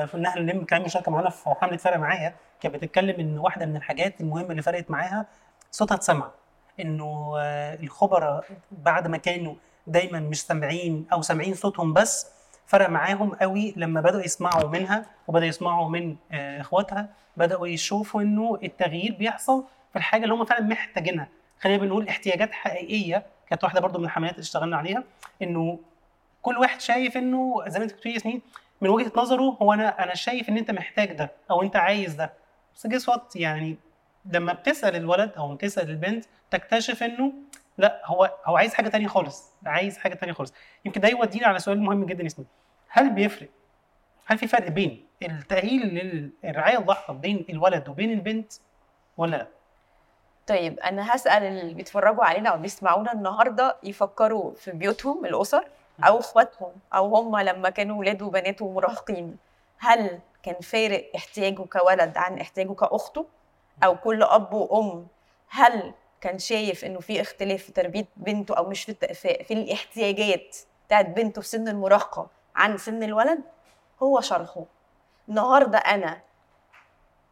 [0.05, 2.35] في نهله نم كان مشاركه معانا في حمله فرق معايا.
[2.61, 5.25] كانت بتتكلم إن واحدة من الحاجات المهمة اللي فرقت معاها
[5.71, 6.31] صوتها اتسمع.
[6.79, 9.55] إنه آه، الخبراء بعد ما كانوا
[9.87, 12.31] دايما مش سامعين أو سامعين صوتهم بس
[12.65, 17.09] فرق معاهم قوي لما بدأوا يسمعوا منها وبدأوا يسمعوا من آه، إخواتها.
[17.37, 21.27] بدأوا يشوفوا إنه التغيير بيحصل في الحاجة اللي هم فعلا محتاجينها.
[21.59, 23.25] خلينا بنقول احتياجات حقيقية.
[23.49, 25.03] كانت واحدة برضو من الحملات اللي اشتغلنا عليها.
[25.41, 25.79] إنه
[26.41, 28.41] كل واحد شايف إنه زي ما أنت بتقولي يا ياسمين
[28.81, 32.33] من وجهة نظره هو أنا أنا شايف إن أنت محتاج ده أو أنت عايز ده.
[32.75, 33.77] بس جيس وات يعني
[34.25, 37.33] لما بتسأل الولد أو بتسأل البنت تكتشف إنه
[37.77, 40.53] لا هو هو عايز حاجة تانية خالص عايز حاجة تانية خالص.
[40.85, 42.45] يمكن ده يودينا على سؤال مهم جدا اسمه
[42.89, 43.49] هل بيفرق؟
[44.25, 45.81] هل في فرق بين التأهيل
[46.43, 48.53] للرعاية الضحيه بين الولد وبين البنت
[49.17, 49.47] ولا لا؟
[50.47, 55.65] طيب أنا هسأل اللي بيتفرجوا علينا أو بيسمعونا النهارده يفكروا في بيوتهم الأسر.
[56.03, 59.37] أو أخواتهم أو هم لما كانوا ولاد وبنات ومراهقين
[59.77, 63.25] هل كان فارق احتياجه كولد عن احتياجه كأخته
[63.83, 65.07] أو كل أب وأم؟
[65.49, 68.93] هل كان شايف إنه في اختلاف في تربية بنته أو مش في,
[69.43, 70.57] في الاحتياجات
[70.87, 73.41] بتاعت بنته في سن المراهقة عن سن الولد؟
[74.03, 74.63] هو شرحه.
[75.29, 76.21] النهارده أنا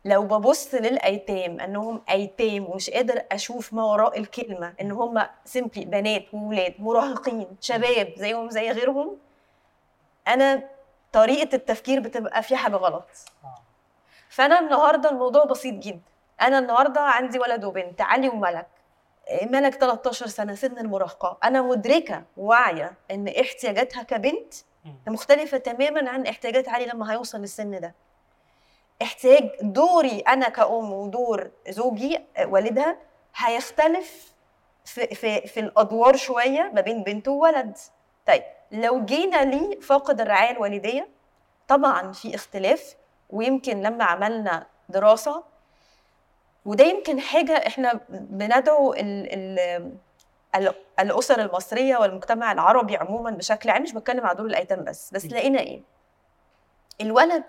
[0.07, 6.25] لو ببص للأيتام أنهم أيتام ومش قادر أشوف ما وراء الكلمة إن هم simply بنات
[6.33, 9.17] وولاد مراهقين شباب زيهم زي غيرهم
[10.27, 10.63] أنا
[11.13, 13.07] طريقة التفكير بتبقى فيها حاجة غلط.
[14.29, 15.99] فأنا النهارده الموضوع بسيط جدا
[16.41, 18.67] أنا النهارده عندي ولد وبنت علي وملك
[19.41, 24.53] ملك 13 سنة سن المراهقة أنا مدركة واعية إن احتياجاتها كبنت.
[25.07, 27.95] مختلفة تماما عن احتياجات علي لما هيوصل للسن ده
[29.01, 32.97] احتياج دوري أنا كأم ودور زوجي والدها
[33.35, 34.33] هيختلف
[34.85, 37.77] في في في الأدوار شوية ما بين بنت وولد.
[38.27, 41.07] طيب لو جينا لي فاقد الرعاية الوالدية؟
[41.67, 42.95] طبعا في اختلاف
[43.29, 45.43] ويمكن لما عملنا دراسة
[46.65, 48.99] وده يمكن حاجة إحنا بندعو ال
[49.33, 49.59] ال
[50.55, 55.25] ال- الأسر المصرية والمجتمع العربي عموما بشكل عام مش بتكلم على دور الأيتام بس بس.
[55.25, 55.81] لقينا إيه؟
[57.01, 57.43] الولد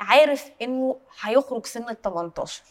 [0.00, 2.62] عارف إنه هيخرج سن ال 18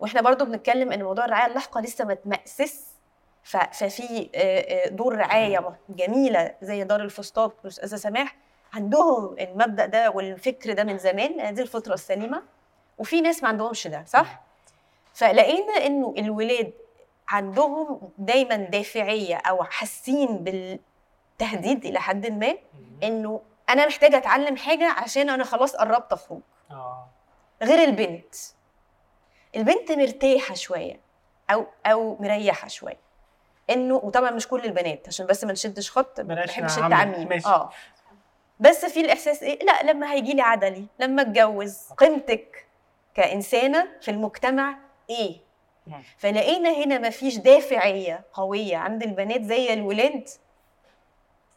[0.00, 2.84] وإحنا برضو بنتكلم إن موضوع الرعاية اللاحقة لسه ما تمأسس
[3.72, 4.28] ففي
[4.92, 8.36] دور رعاية جميلة زي دار الفسطاط والاستاذه سماح
[8.74, 12.42] عندهم المبدأ ده والفكر ده من زمان دي الفطره السليمة
[12.98, 14.40] وفي ناس ما عندهمش ده صح؟
[15.14, 16.72] فلقينا إنه الولاد
[17.28, 22.54] عندهم دايما دافعية أو حاسين بالتهديد إلى حد ما.
[23.02, 26.40] إنه أنا محتاجة أتعلم حاجة عشان أنا خلاص قربت أخرج.
[26.70, 27.08] آه.
[27.62, 28.34] غير البنت.
[29.56, 31.00] البنت مرتاحة شوية
[31.50, 33.00] أو أو مريحة شوية.
[33.70, 36.78] انه وطبعا مش كل البنات عشان بس ما نشدش خط ما بحبش.
[36.78, 37.32] التعميم.
[37.46, 37.70] آه.
[38.60, 41.78] بس في الإحساس إيه؟ لا لما هيجي لي عدلي لما أتجوز.
[41.96, 42.66] قيمتك
[43.14, 44.78] كإنسانة في المجتمع
[45.10, 45.40] إيه.
[46.18, 50.28] فلقينا هنا مفيش دافعية قوية عند البنات زي الولاد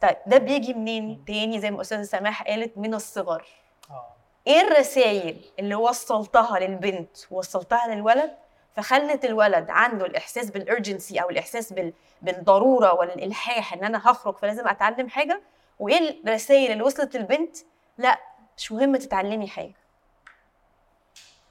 [0.08, 3.44] طيب ده بيجي منين؟ تاني زي ما استاذه سماح قالت من الصغر.
[3.90, 4.06] آه.
[4.46, 8.34] إيه الرسائل اللي وصلتها للبنت؟ ووصلتها للولد؟
[8.76, 11.92] فخلت الولد عنده الإحساس بالارجنسي أو الإحساس بال...
[12.22, 15.40] بالضرورة والإلحاح إن أنا هخرج فلازم أتعلم حاجة؟
[15.78, 17.56] وإيه الرسائل اللي وصلت للبنت؟
[17.98, 18.18] لأ
[18.56, 19.74] مش مهم تتعلمي حاجة.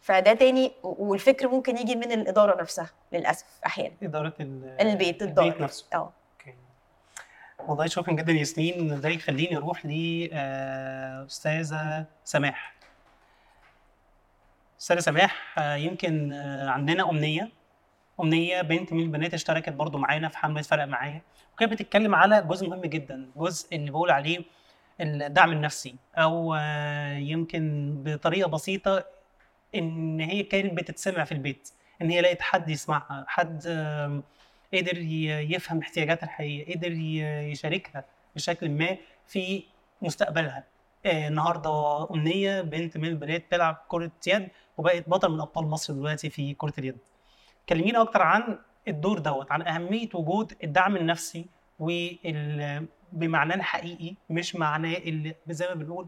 [0.02, 3.96] فده تاني والفكر ممكن يجي من الإدارة نفسها للأسف أحيانا.
[4.04, 5.46] إدارة ال- البيت الدار.
[5.46, 5.86] البيت نفسه.
[5.94, 6.12] آه.
[7.68, 11.56] والله شكرا جدا ياسمين ده يخليني أروح لاستاذه
[12.24, 12.74] سماح.
[14.80, 17.52] أستاذة سماح آه، يمكن آه، عندنا أمنية.
[18.20, 21.22] أمنية بنت من البنات اشتركت برضو معانا في حمله فرق معايا.
[21.54, 24.44] وكانت بتتكلم على جزء مهم جدا جزء اللي بقول عليه
[25.02, 25.96] الدعم النفسي.
[26.16, 29.06] أو آه، يمكن بطريقة بسيطة
[29.76, 31.70] إن هي كانت بتتسمع في البيت
[32.02, 33.68] إن هي لقيت حد يسمعها حد
[34.74, 34.98] قدر
[35.52, 36.92] يفهم احتياجاتها الحقيقية قدر
[37.52, 38.06] يشاركها
[38.36, 39.64] بشكل ما في
[40.02, 40.64] مستقبلها.
[41.06, 46.30] آه، النهارده أمنية بنت من البنات تلعب كرة يد وبقت بطل من أبطال مصر دلوقتي
[46.30, 46.98] في كرة اليد.
[47.70, 51.46] كلمينا أكتر عن الدور دوت عن أهمية وجود الدعم النفسي
[53.12, 56.08] بمعناه الحقيقي مش معناه اللي زي ما بنقول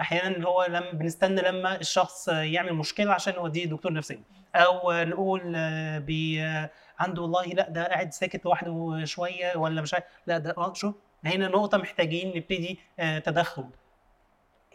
[0.00, 4.20] أحيانا اللي هو لما بنستنى لما الشخص يعمل مشكلة عشان نوديه دكتور نفسي
[4.54, 6.42] أو نقول آه، بي
[6.98, 11.48] عنده والله لا ده قاعد ساكت لوحده شوية ولا مش لا ده آه شوف هنا
[11.48, 13.64] نقطة محتاجين نبتدي آه، تدخل.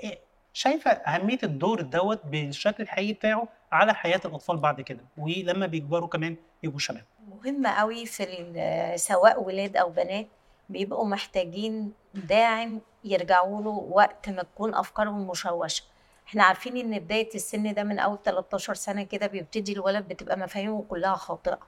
[0.04, 0.20] إيه،
[0.54, 6.36] شايفة أهمية الدور دوت بالشكل الحقيقي بتاعه على حياة الأطفال بعد كده ولما بيكبروا كمان
[6.64, 7.04] يبقوا شباب.
[7.28, 10.28] مهم قوي في سواء ولاد أو بنات
[10.70, 15.84] بيبقوا محتاجين داعم يرجعوا له وقت ما تكون أفكارهم مشوشة.
[16.28, 20.86] إحنا عارفين إن بداية السن ده من أول 13 سنة كده بيبتدي الولد بتبقى مفاهيمه
[20.90, 21.60] كلها خاطئة.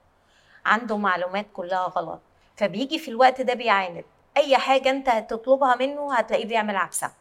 [0.66, 2.20] عنده معلومات كلها غلط.
[2.56, 4.04] فبيجي في الوقت ده بيعاند.
[4.36, 7.12] أي حاجة أنت هتطلبها منه هتلاقيه بيعمل عكسها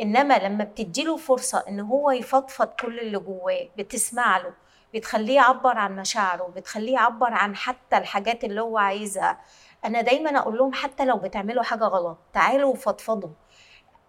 [0.00, 4.52] إنما لما بتديله فرصة إن هو يفضفض كل اللي جواه بتسمع له
[4.94, 9.40] بتخليه يعبر عن مشاعره بتخليه يعبر عن حتى الحاجات اللي هو عايزها
[9.84, 13.30] أنا دايما أقول لهم حتى لو بتعملوا حاجة غلط تعالوا وفضفضوا.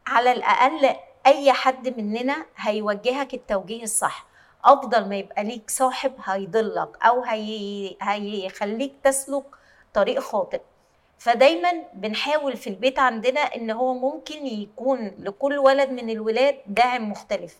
[0.08, 4.26] على الأقل أي حد مننا هيوجهك التوجيه الصح.
[4.66, 7.96] أفضل ما يبقى ليك صاحب هيضلك أو هي...
[8.02, 9.44] هيخليك تسلك
[9.94, 10.62] طريق خاطئ.
[11.20, 17.56] فدايما بنحاول في البيت عندنا إن هو ممكن يكون لكل ولد من الولاد داعم مختلف.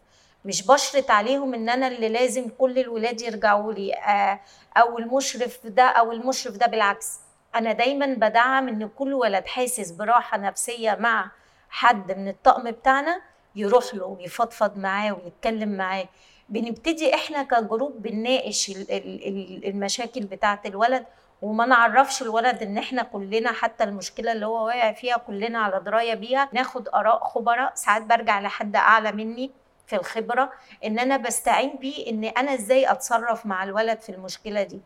[0.46, 4.40] مش بشرط عليهم إن أنا اللي لازم كل الولاد يرجعوا لي آه،
[4.78, 7.20] أو المشرف ده أو المشرف ده بالعكس.
[7.56, 11.32] أنا دايما بدعم إن كل ولد حاسس براحة نفسية مع
[11.70, 13.22] حد من الطقم بتاعنا
[13.56, 16.06] يروح له ويفضفض معاه ويتكلم معاه.
[16.50, 21.06] بنبتدي إحنا كجروب بنناقش ال- ال- ال- المشاكل بتاعة الولد
[21.42, 26.14] وما نعرفش الولد إن إحنا كلنا حتى المشكلة اللي هو واقع فيها كلنا على دراية
[26.14, 26.50] بيها.
[26.54, 29.52] ناخد آراء خبراء ساعات برجع لحد أعلى مني
[29.88, 30.52] في الخبرة
[30.86, 34.82] إن أنا بستعين بيه إن أنا إزاي أتصرف مع الولد في المشكلة دي.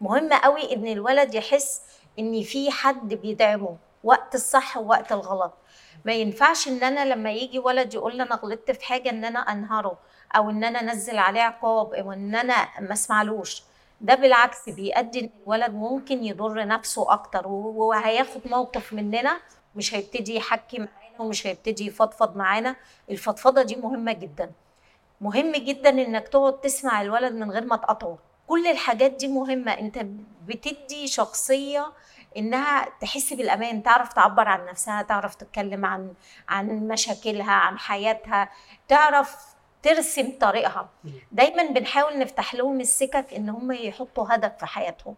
[0.00, 1.82] مهم قوي إن الولد يحس
[2.18, 5.52] إن في حد بيدعمه وقت الصح ووقت الغلط.
[6.04, 9.38] ما ينفعش إن أنا لما يجي ولد يقول لي أنا غلطت في حاجة إن أنا
[9.38, 9.98] أنهره
[10.36, 13.62] أو إن أنا أنزل عليه عقاب أو إن أنا ما أسمعلوش.
[14.00, 19.40] ده بالعكس بيؤدي إن الولد ممكن يضر نفسه أكتر وهياخد موقف مننا
[19.76, 22.76] مش هيبتدي يحكي معانا ومش هيبتدي يفضفض معانا.
[23.10, 24.50] الفضفضة دي مهمة جدا.
[25.20, 28.18] مهم جدا إنك تقعد تسمع الولد من غير ما تقاطعه.
[28.48, 29.72] كل الحاجات دي مهمة.
[29.72, 29.98] أنت
[30.46, 31.92] بتدي شخصية
[32.36, 36.12] إنها تحس بالأمان تعرف تعبر عن نفسها تعرف تتكلم عن
[36.48, 38.48] عن مشاكلها عن حياتها
[38.88, 39.36] تعرف
[39.82, 40.88] ترسم طريقها.
[41.32, 45.14] دايما بنحاول نفتح لهم السكك إن هم يحطوا هدف في حياتهم.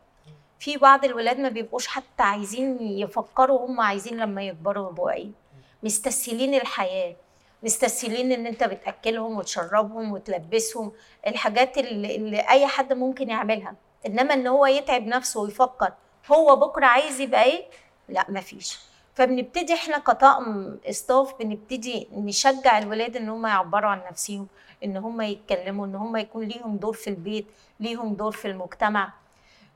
[0.59, 5.31] في بعض الولاد ما بيبقوش حتى عايزين يفكروا هم عايزين لما يكبروا يبقوا إيه؟
[5.83, 7.17] مستسهلين الحياة
[7.63, 10.93] مستسهلين إن أنت بتأكلهم وتشربهم وتلبسهم
[11.27, 13.75] الحاجات اللي, اللي أي حد ممكن يعملها.
[14.07, 15.93] إنما إن هو يتعب نفسه ويفكر
[16.33, 17.65] هو بكرة عايز يبقى إيه؟
[18.09, 18.79] لا مفيش.
[19.15, 24.47] فبنبتدي إحنا كطاقم استاف بنبتدي نشجع الولاد ان هم يعبروا عن نفسهم
[24.85, 27.47] ان هم يتكلموا ان هم يكون ليهم دور في البيت
[27.81, 29.13] ليهم دور في المجتمع.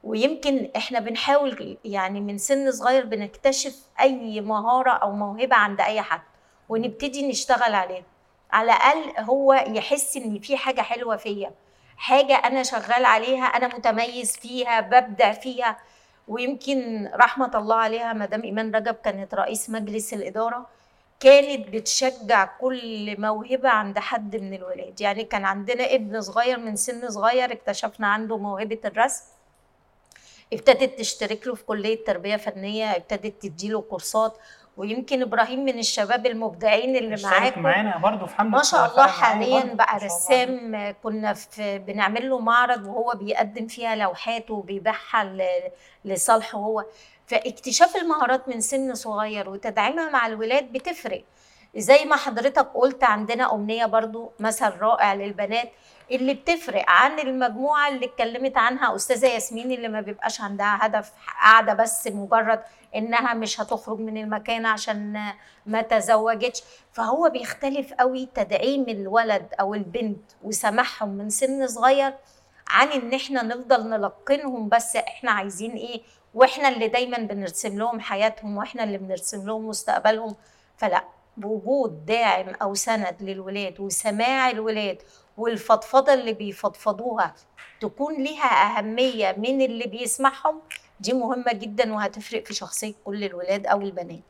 [0.04, 6.20] ويمكن إحنا بنحاول يعني من سن صغير بنكتشف أي مهارة أو موهبة عند أي حد
[6.68, 8.04] ونبتدي نشتغل عليها.
[8.52, 11.50] على الأقل هو يحس إن في حاجة حلوة فيا
[11.96, 15.76] حاجة أنا شغال عليها أنا متميز فيها ببدع فيها.
[16.28, 20.66] ويمكن رحمة الله عليها مدام إيمان رجب كانت رئيس مجلس الإدارة
[21.20, 25.00] كانت بتشجع كل موهبة عند حد من الولاد.
[25.00, 29.24] يعني كان عندنا ابن صغير من سن صغير اكتشفنا عنده موهبة الرسم.
[30.52, 34.38] ابتدت تشترك له في كلية تربية فنية ابتدت تديله كورسات.
[34.76, 39.12] ويمكن إبراهيم من الشباب المبدعين اللي معاكم معانا برضه في حملة ما شاء الله معايا
[39.12, 39.74] حاليا.
[39.74, 39.96] بقى.
[40.04, 45.36] رسام كنا في بنعمل له معرض وهو بيقدم فيها لوحات وبيبيعها
[46.04, 46.84] لصالحه هو
[47.26, 51.24] فاكتشاف المهارات من سن صغير وتدعيمها مع الولاد بتفرق
[51.76, 55.72] زي ما حضرتك قلت عندنا أمنية برضو مثل رائع للبنات
[56.10, 61.74] اللي بتفرق عن المجموعة اللي اتكلمت عنها أستاذة ياسمين اللي ما بيبقاش عندها هدف قاعدة
[61.74, 62.60] بس مجرد
[62.96, 65.22] إنها مش هتخرج من المكان عشان
[65.66, 66.62] ما تزوجتش.
[66.92, 72.14] فهو بيختلف قوي تدعيم الولد أو البنت وسماحهم من سن صغير
[72.68, 76.02] عن إن إحنا نفضل نلقنهم بس إحنا عايزين إيه؟
[76.34, 80.36] وإحنا اللي دايما بنرسم لهم حياتهم وإحنا اللي بنرسم لهم مستقبلهم.
[80.76, 81.04] فلا
[81.36, 85.02] بوجود داعم أو سند للولاد وسماع الولاد
[85.36, 87.34] والفضفضة اللي بيفضفضوها
[87.80, 90.60] تكون ليها أهمية من اللي بيسمعهم
[91.00, 94.22] دي مهمة جدا وهتفرق في شخصية كل الولاد أو البنات.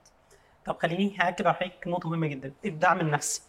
[0.67, 3.43] طب خليني هاكد على حضرتك نقطة مهمة جدا الدعم النفسي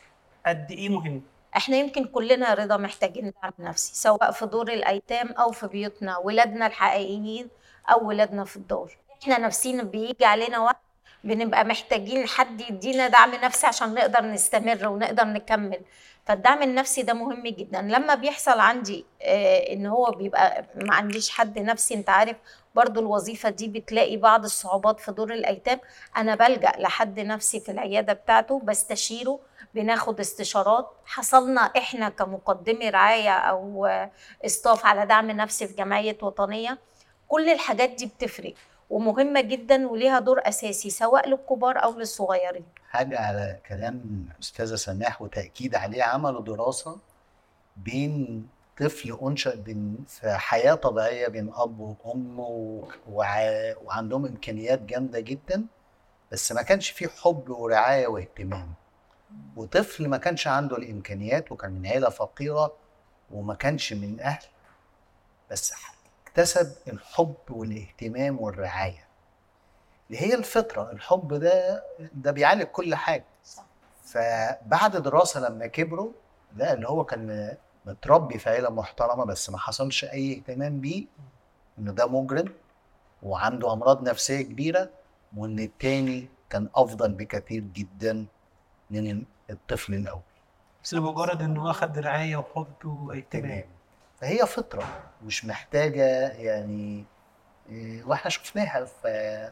[0.46, 1.22] قد إيه مهم؟
[1.58, 6.68] إحنا يمكن كلنا رضا محتاجين دعم نفسي سواء في دور الأيتام أو في بيوتنا ولادنا
[6.68, 7.50] الحقيقيين
[7.92, 8.98] أو ولادنا في الدار.
[9.24, 10.85] إحنا نفسينا بيجي علينا وقت
[11.26, 15.82] بنبقى محتاجين حد يدينا دعم نفسي عشان نقدر نستمر ونقدر نكمل.
[16.26, 17.82] فالدعم النفسي ده مهم جدا.
[17.82, 22.38] لما بيحصل عندي آه إن هو بيبقى ما عنديش حد نفسي أنت عارف
[22.76, 25.80] برضو الوظيفة دي بتلاقي بعض الصعوبات في دور الأيتام.
[26.18, 29.40] أنا بلجأ لحد نفسي في العيادة بتاعته بستشيره
[29.76, 30.92] بناخد استشارات.
[31.06, 33.90] حصلنا إحنا كمقدمي رعاية أو
[34.46, 36.78] استاف على دعم نفسي في جمعية وطنية.
[37.28, 38.54] كل الحاجات دي بتفرق.
[38.90, 42.66] ومهمة جدا وليها دور أساسي سواء للكبار أو للصغيرين.
[42.90, 46.98] حاجة على كلام أستاذة سماح وتأكيد عليه عملوا دراسة
[47.78, 48.48] بين
[48.80, 52.88] طفل بين في حياة طبيعية بين أب وأم و...
[53.12, 53.38] وع...
[53.84, 55.66] وعندهم إمكانيات جامدة جدا
[56.32, 58.74] بس ما كانش فيه حب ورعاية واهتمام.
[59.56, 62.74] وطفل ما كانش عنده الإمكانيات وكان من عيلة فقيرة
[63.32, 64.44] وما كانش من أهل
[65.52, 65.74] بس
[66.36, 69.08] اكتسب الحب والاهتمام والرعاية.
[70.10, 71.84] اللي هي الفطرة الحب ده
[72.14, 73.26] ده بيعالج كل حاجة.
[74.04, 76.12] فبعد دراسة لما كبروا
[76.56, 77.56] لا اللي هو كان
[77.86, 81.06] متربي في عيلة محترمة بس ما حصلش أي اهتمام بيه
[81.80, 82.54] إن ده مجرم
[83.24, 84.90] وعنده أمراض نفسية كبيرة
[85.38, 88.26] وإن التاني كان أفضل بكثير جدا
[88.90, 90.22] من الطفل الأول.
[90.84, 93.64] بس لمجرد إنه اخذ رعاية وحب وإهتمام.
[94.26, 94.84] فهي فطرة
[95.24, 97.06] مش محتاجة يعني
[97.70, 99.52] إيه، وإحنا شفناها في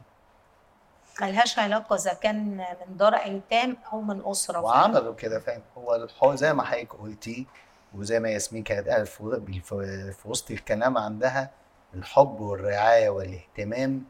[1.21, 4.61] ملهاش علاقة إذا كان من دار أيتام أو من أسرة.
[4.61, 7.47] وعملوا كده فاهم؟ هو الحو زي ما حضرتك قلتي
[7.95, 11.51] وزي ما ياسمين كانت قالت في وسط الكلام عندها
[11.93, 14.03] الحب والرعاية والاهتمام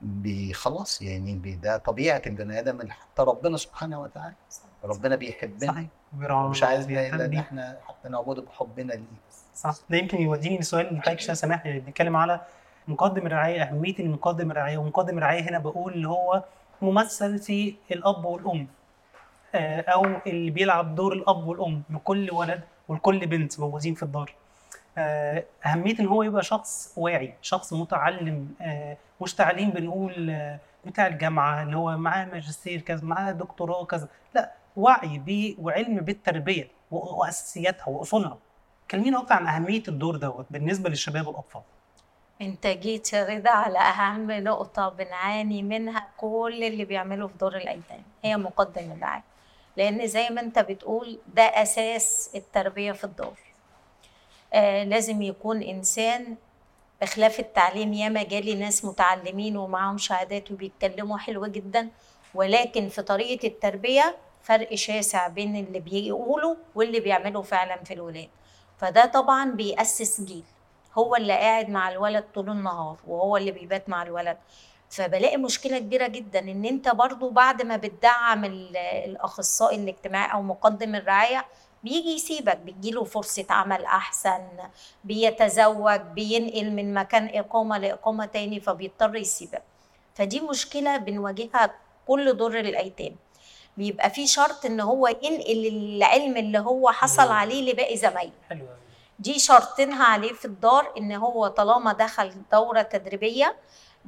[0.00, 4.34] بخلاص يعني ده طبيعة البني آدم اللي حتى ربنا سبحانه وتعالى.
[4.84, 5.72] ربنا بيحبنا.
[5.72, 7.36] صحيح وبيراعوا مش عايز إلا إن.
[7.36, 9.02] إحنا حتى نعبده بحبنا ليه.
[9.54, 9.74] صح.
[9.90, 12.40] ده يمكن يوديني لسؤال اللي حضرتك شا سامح يعني بنتكلم على
[12.88, 16.44] مقدم الرعاية أهمية المقدم الرعاية ومقدم الرعاية هنا بقول اللي هو
[16.82, 18.66] ممثل في الأب والأم
[19.54, 24.34] آه، أو اللي بيلعب دور الأب والأم لكل ولد ولكل بنت موجودين في الدار.
[24.98, 30.36] آه، أهمية إن هو يبقى شخص واعي شخص متعلم آه، مش تعليم بنقول
[30.86, 34.08] بتاع الجامعة اللي هو معاه ماجستير كذا معاه دكتوراه كذا.
[34.34, 38.38] لا وعي وعلم بالتربية وأساسياتها وأصولها.
[38.90, 41.62] كلمينا أكتر عن أهمية الدور دوت بالنسبة للشباب والأطفال؟
[42.40, 48.02] أنت جيت رضا على أهم نقطة بنعاني منها كل اللي بيعملوا في دور الأيتام.
[48.24, 49.22] هي مقدم الرعاية
[49.76, 53.38] لأن زي ما أنت بتقول ده أساس التربية في الدور.
[54.52, 56.36] آه لازم يكون إنسان
[57.02, 61.88] بخلاف التعليم ياما جالي ناس متعلمين ومعاهم شهادات وبيتكلموا حلو جدا
[62.34, 68.28] ولكن في طريقة التربية فرق شاسع بين اللي بيقولوا واللي بيعملوا فعلا في الولاد.
[68.78, 70.44] فده طبعا بيأسس جيل.
[70.98, 74.36] هو اللي قاعد مع الولد طول النهار وهو اللي بيبات مع الولد.
[74.90, 80.94] فبلاقي مشكلة كبيرة جدا إن أنت برضو بعد ما بتدعم ال- الأخصائي الاجتماعي أو مقدم
[80.94, 81.44] الرعاية
[81.84, 84.40] بيجي يسيبك بيجيله فرصة عمل أحسن
[85.04, 89.62] بيتزوج بينقل من مكان إقامة لإقامة تاني فبيضطر يسيبك.
[90.14, 91.74] فدي مشكلة بنواجهها
[92.06, 93.16] كل دور الأيتام.
[93.76, 97.32] بيبقى في شرط إن هو ينقل العلم اللي هو حصل مم.
[97.32, 98.66] عليه لباقي زمايله حلو.
[99.18, 103.56] دي شرطينها عليه في الدار إن هو طالما دخل دورة تدريبية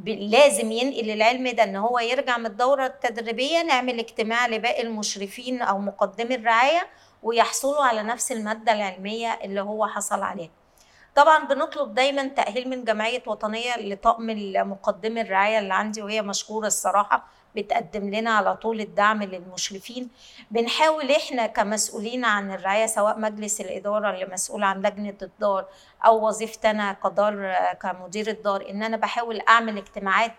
[0.06, 5.78] لازم ينقل العلم ده إن هو يرجع من الدورة التدريبية نعمل اجتماع لباقي المشرفين أو
[5.78, 6.86] مقدمي الرعاية
[7.22, 10.50] ويحصلوا على نفس المادة العلمية اللي هو حصل عليها
[11.14, 14.26] طبعا بنطلب دايما تأهيل من جمعية وطنية لطقم
[14.70, 17.26] مقدمي الرعاية اللي عندي وهي مشكوره الصراحة
[17.56, 20.08] بتقدم لنا على طول الدعم للمشرفين.
[20.50, 25.64] بنحاول إحنا كمسؤولين عن الرعاية سواء مجلس الإدارة اللي مسؤول عن لجنة الدار
[26.06, 30.32] أو وظيفتي أنا كدار كمدير الدار إن أنا بحاول أعمل اجتماعات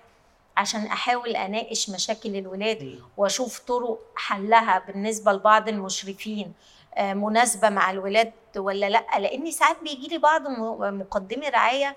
[0.58, 6.54] عشان أحاول أناقش مشاكل الولاد وأشوف طرق حلها بالنسبة لبعض المشرفين
[6.96, 9.20] آه، مناسبة مع الولاد ولا لأ.
[9.20, 10.42] لأن ساعات بيجي لي بعض
[10.82, 11.96] مقدمي رعاية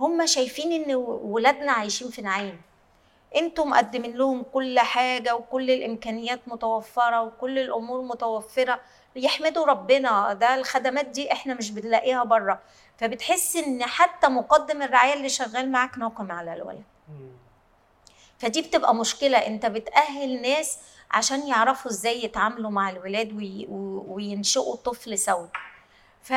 [0.00, 2.60] هم شايفين إن ولادنا عايشين في نعيم.
[3.36, 8.80] أنتوا مقدمين لهم كل حاجة وكل الإمكانيات متوفرة وكل الأمور متوفرة
[9.16, 10.32] يحمدوا ربنا.
[10.32, 12.60] ده الخدمات دي إحنا مش بنلاقيها بره.
[12.98, 16.82] فبتحس إن حتى مقدم الرعاية اللي شغال معاك ناقم على الولد.
[18.38, 19.38] فدي بتبقى مشكلة.
[19.38, 20.78] انت بتأهل ناس
[21.10, 23.66] عشان يعرفوا إزاي يتعاملوا مع الولاد وي...
[24.08, 25.48] وينشئوا طفل سوي.
[26.22, 26.32] ف...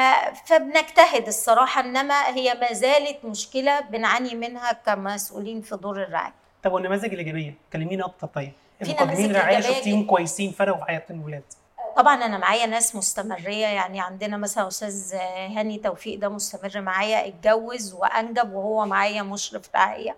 [0.46, 1.82] فبنجتهد الصراحة.
[1.82, 6.39] انما هي ما زالت مشكلة بنعاني منها كمسؤولين في دور الرعاية.
[6.64, 8.52] طب والنماذج الإيجابية؟ كلمينا أكتر طيب.
[8.82, 10.04] المقدمين إيجابية شفتيهم.
[10.06, 11.44] كويسين فرقوا في حياة الولاد.
[11.98, 15.14] طبعا أنا معايا ناس مستمرية يعني عندنا مثلا أستاذ
[15.56, 20.16] هاني توفيق ده مستمر معايا اتجوز وأنجب وهو معايا مشرف رعايه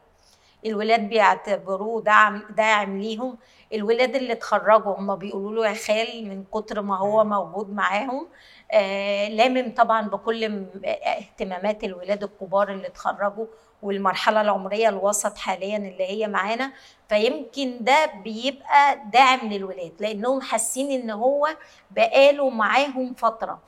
[0.65, 3.37] الولاد بيعتبروه داعم داعم ليهم.
[3.73, 8.27] الولاد اللي اتخرجوا هم بيقولوا له يا خال من كتر ما هو موجود معاهم.
[8.71, 13.45] آه لامم طبعا بكل اهتمامات الولاد الكبار اللي اتخرجوا.
[13.82, 16.71] والمرحلة العمرية الوسط حاليا اللي هي معانا
[17.09, 21.47] فيمكن ده بيبقى داعم للولاد لأنهم حاسين إن هو
[21.91, 23.59] بقاله معاهم فترة.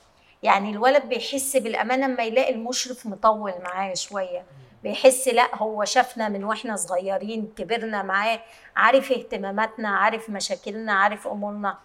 [0.44, 4.46] يعني الولد بيحس بالامان لما يلاقي المشرف مطول معاه شوية.
[4.84, 8.40] بيحس لا هو شافنا من وإحنا صغيرين كبرنا معاه
[8.76, 11.78] عارف اهتماماتنا عارف مشاكلنا عارف أمورنا.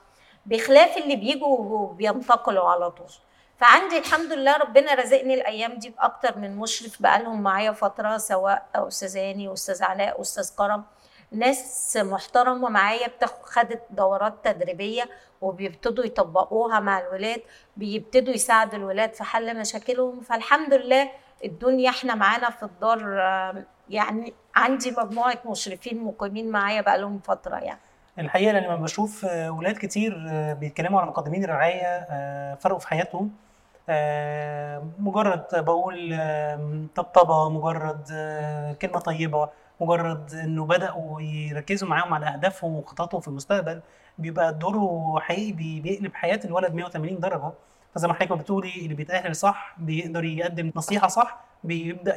[0.47, 3.11] بخلاف اللي بيجوا وبينتقلوا على طول.
[3.59, 9.17] فعندي الحمد لله ربنا رزقني الأيام دي بأكتر من مشرف بقالهم معايا فترة سواء أستاذ
[9.19, 10.85] هاني أستاذ علاء أستاذ كرم.
[11.33, 15.09] ناس محترمة معايا بتاخد خدت دورات تدريبية
[15.41, 17.41] وبيبتدوا يطبقوها مع الولاد
[17.77, 20.21] بيبتدوا يساعدوا الولاد في حل مشاكلهم.
[20.21, 21.11] فالحمد لله
[21.45, 23.01] الدنيا إحنا معانا في الدار
[23.89, 27.81] يعني عندي مجموعة مشرفين مقيمين معايا بقالهم فترة يعني.
[28.19, 30.15] الحقيقة لما بشوف ولاد كتير
[30.55, 33.31] بيتكلموا عن مقدمين الرعاية آه، فرقوا في حياتهم.
[34.99, 39.49] مجرد بقول آه، طبطبة مجرد آه، كلمة طيبة
[39.81, 43.81] مجرد إنه بدأوا يركزوا معاهم على أهدافهم وخططهم في المستقبل
[44.19, 47.51] بيبقى دوره حقيقي بي- بيقلب حياة الولد 180 درجة.
[47.95, 52.17] فزي ما حضرتك بتقولي اللي بيتأهل صح بيقدر يقدم نصيحة صح بيبدأ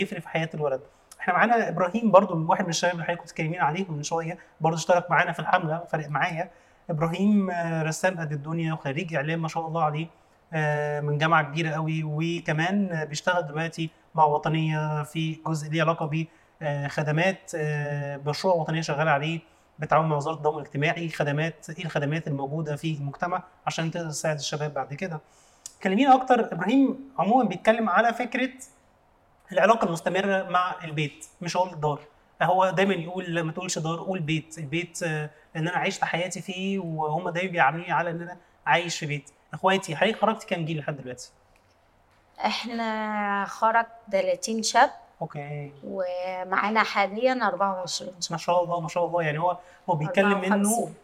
[0.00, 0.80] يفرق في حياة الولد.
[1.20, 4.76] إحنا معانا إبراهيم برضو واحد من الشباب اللي حضرتك كنت تكلمين عليهم من شوية برضو
[4.76, 6.50] اشترك معانا في الحملة فرق معايا.
[6.90, 10.06] إبراهيم آه، رسام قد الدنيا وخريج إعلام ما شاء الله عليه.
[10.06, 10.21] آه،
[11.02, 16.26] من جامعة كبيرة قوي وكمان بيشتغل دلوقتي مع وطنية في جزء ليه علاقة
[16.60, 17.52] بخدمات
[18.26, 19.40] مشروع وطنية شغال عليه
[19.78, 24.74] بالتعاون مع وزارة الضمان الاجتماعي خدمات إيه الخدمات الموجودة في المجتمع عشان تقدر تساعد الشباب
[24.74, 25.20] بعد كده.
[25.82, 28.50] كلمينا أكتر إبراهيم عموما بيتكلم على فكرة
[29.52, 32.00] العلاقة المستمرة مع البيت مش هقول الدار
[32.42, 34.58] هو دايما يقول ما تقولش دار قول بيت.
[34.58, 38.36] البيت آه، إن أنا عشت حياتي فيه وهم دايما بيعاملوني على إن أنا
[38.66, 39.30] عايش في بيت.
[39.52, 41.30] اخواتي حضرتك خرجتي كام جيل لحد دلوقتي؟
[42.44, 44.90] إحنا خرج 30 شاب.
[45.22, 45.72] أوكي.
[45.84, 49.22] ومعانا حاليا 24 ما شاء الله ما شاء الله.
[49.22, 49.58] يعني هو
[49.90, 50.94] هو بيتكلم إنه 54.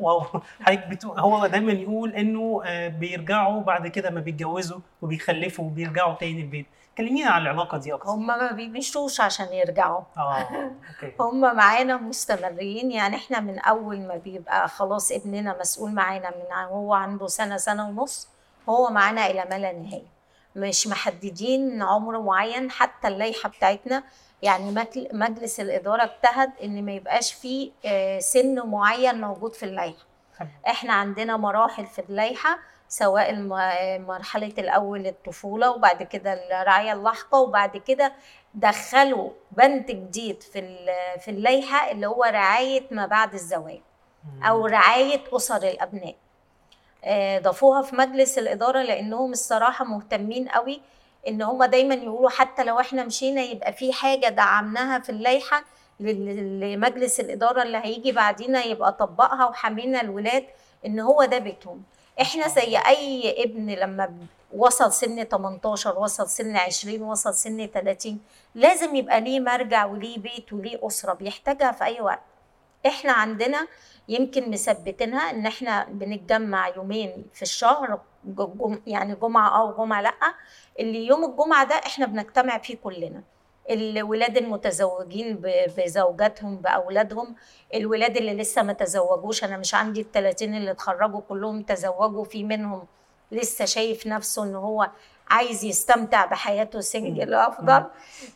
[0.00, 0.22] Wow.
[0.60, 6.40] حضرتك بتقول هو دايما يقول إنه آه، بيرجعوا بعد كده ما بيتجوزوا وبيخلفوا وبيرجعوا تاني
[6.40, 6.66] البيت.
[7.00, 8.10] كلمينا عن العلاقة دي أكتر.
[8.10, 10.00] هم ما بيمشوش عشان يرجعوا.
[10.16, 10.48] آه
[10.88, 11.14] okay.
[11.20, 16.94] هم معانا مستمرين يعني إحنا من أول ما بيبقى خلاص ابننا مسؤول معانا من هو
[16.94, 18.28] عنده سنة سنة ونص
[18.68, 20.20] هو معانا إلى ما لا نهاية.
[20.56, 24.02] مش محددين عمر معين حتى اللائحة بتاعتنا
[24.42, 30.04] يعني مجل- مجلس الإدارة اجتهد إن ما يبقاش فيه آه، سن معين موجود في اللائحة.
[30.66, 32.58] إحنا عندنا مراحل في اللائحة
[32.90, 33.34] سواء
[33.98, 38.12] مرحلة الأول الطفولة وبعد كده الرعاية اللاحقة وبعد كده
[38.54, 40.76] دخلوا بند جديد في
[41.20, 43.80] في اللائحة اللي هو رعاية ما بعد الزواج
[44.42, 46.14] أو رعاية أسر الأبناء.
[47.04, 50.80] آه، ضافوها في مجلس الإدارة لأنهم الصراحة مهتمين قوي
[51.28, 55.64] إن هم دايما يقولوا حتى لو إحنا مشينا يبقى في حاجة دعمناها في اللائحة
[56.00, 60.44] لل- لمجلس الإدارة اللي هيجي بعدينا يبقى طبقها وحمينا الولاد
[60.86, 61.82] إن هو ده بيتهم.
[62.20, 64.14] إحنا زي أي ابن لما
[64.56, 68.18] وصل سن 18 وصل سن 20 وصل سن 30
[68.54, 72.20] لازم يبقى ليه مرجع وليه بيت وليه أسرة بيحتاجها في أي وقت.
[72.86, 73.66] إحنا عندنا
[74.08, 80.12] يمكن مثبتينها إن إحنا بنتجمع يومين في الشهر جم يعني جمعة آه وجمعة لأ
[80.80, 83.22] اللي يوم الجمعة ده إحنا بنجتمع فيه كلنا.
[83.70, 85.40] الولاد المتزوجين
[85.76, 87.34] بزوجاتهم بأولادهم.
[87.74, 92.24] الولاد اللي لسه ما تزوجوش أنا مش عندي ال 30 اللي اتخرجوا كلهم تزوجوا.
[92.24, 92.86] في منهم
[93.32, 94.90] لسه شايف نفسه إن هو
[95.30, 97.84] عايز يستمتع بحياته سنجل أفضل.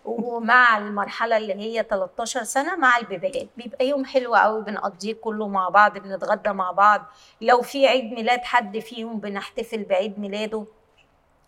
[0.04, 3.48] ومع المرحلة اللي هي 13 سنة مع البيبيات.
[3.56, 7.02] بيبقى يوم حلو قوي بنقضيه كله مع بعض بنتغدى مع بعض.
[7.40, 10.64] لو في عيد ميلاد حد فيهم بنحتفل بعيد ميلاده.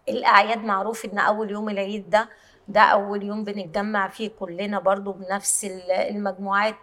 [0.08, 2.28] الأعياد معروف إن أول يوم العيد ده
[2.68, 6.76] ده أول يوم بنتجمع فيه كلنا برضو بنفس ال- المجموعات.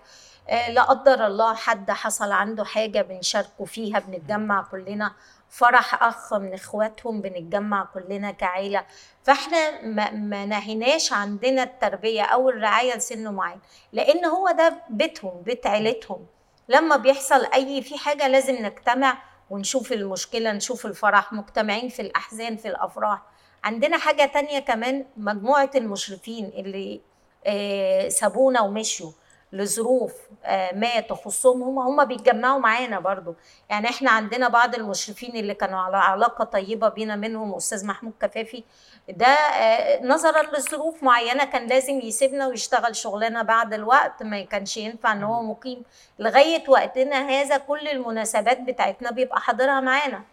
[0.49, 5.11] آه، لا قدر الله حد حصل عنده حاجة بنشاركه فيها بنتجمع كلنا.
[5.49, 8.86] فرح أخ من إخواتهم بنتجمع كلنا كعيلة.
[9.23, 13.59] فإحنا ما, ما نهيناش عندنا التربية أو الرعاية لسن معين
[13.93, 16.25] لأن هو ده بيتهم بيت عيلتهم.
[16.69, 19.17] لما بيحصل أي في حاجة لازم نجتمع
[19.49, 23.21] ونشوف المشكلة نشوف الفرح مجتمعين في الأحزان في الأفراح.
[23.64, 27.01] عندنا حاجة تانية كمان مجموعة المشرفين اللي
[27.45, 29.11] آه، سابونا ومشوا
[29.53, 30.14] لظروف
[30.45, 33.36] آه، ما تخصهم هم هم بيتجمعوا معانا برضو.
[33.70, 38.64] يعني إحنا عندنا بعض المشرفين اللي كانوا على علاقة طيبة بينا منهم أستاذ محمود كفافي.
[39.09, 45.11] ده آه، نظرا لظروف معينة كان لازم يسيبنا ويشتغل شغلانه بعد الوقت ما كانش ينفع
[45.11, 45.84] إن هو مقيم.
[46.20, 50.24] لغاية وقتنا هذا كل المناسبات بتاعتنا بيبقى حاضرها معانا.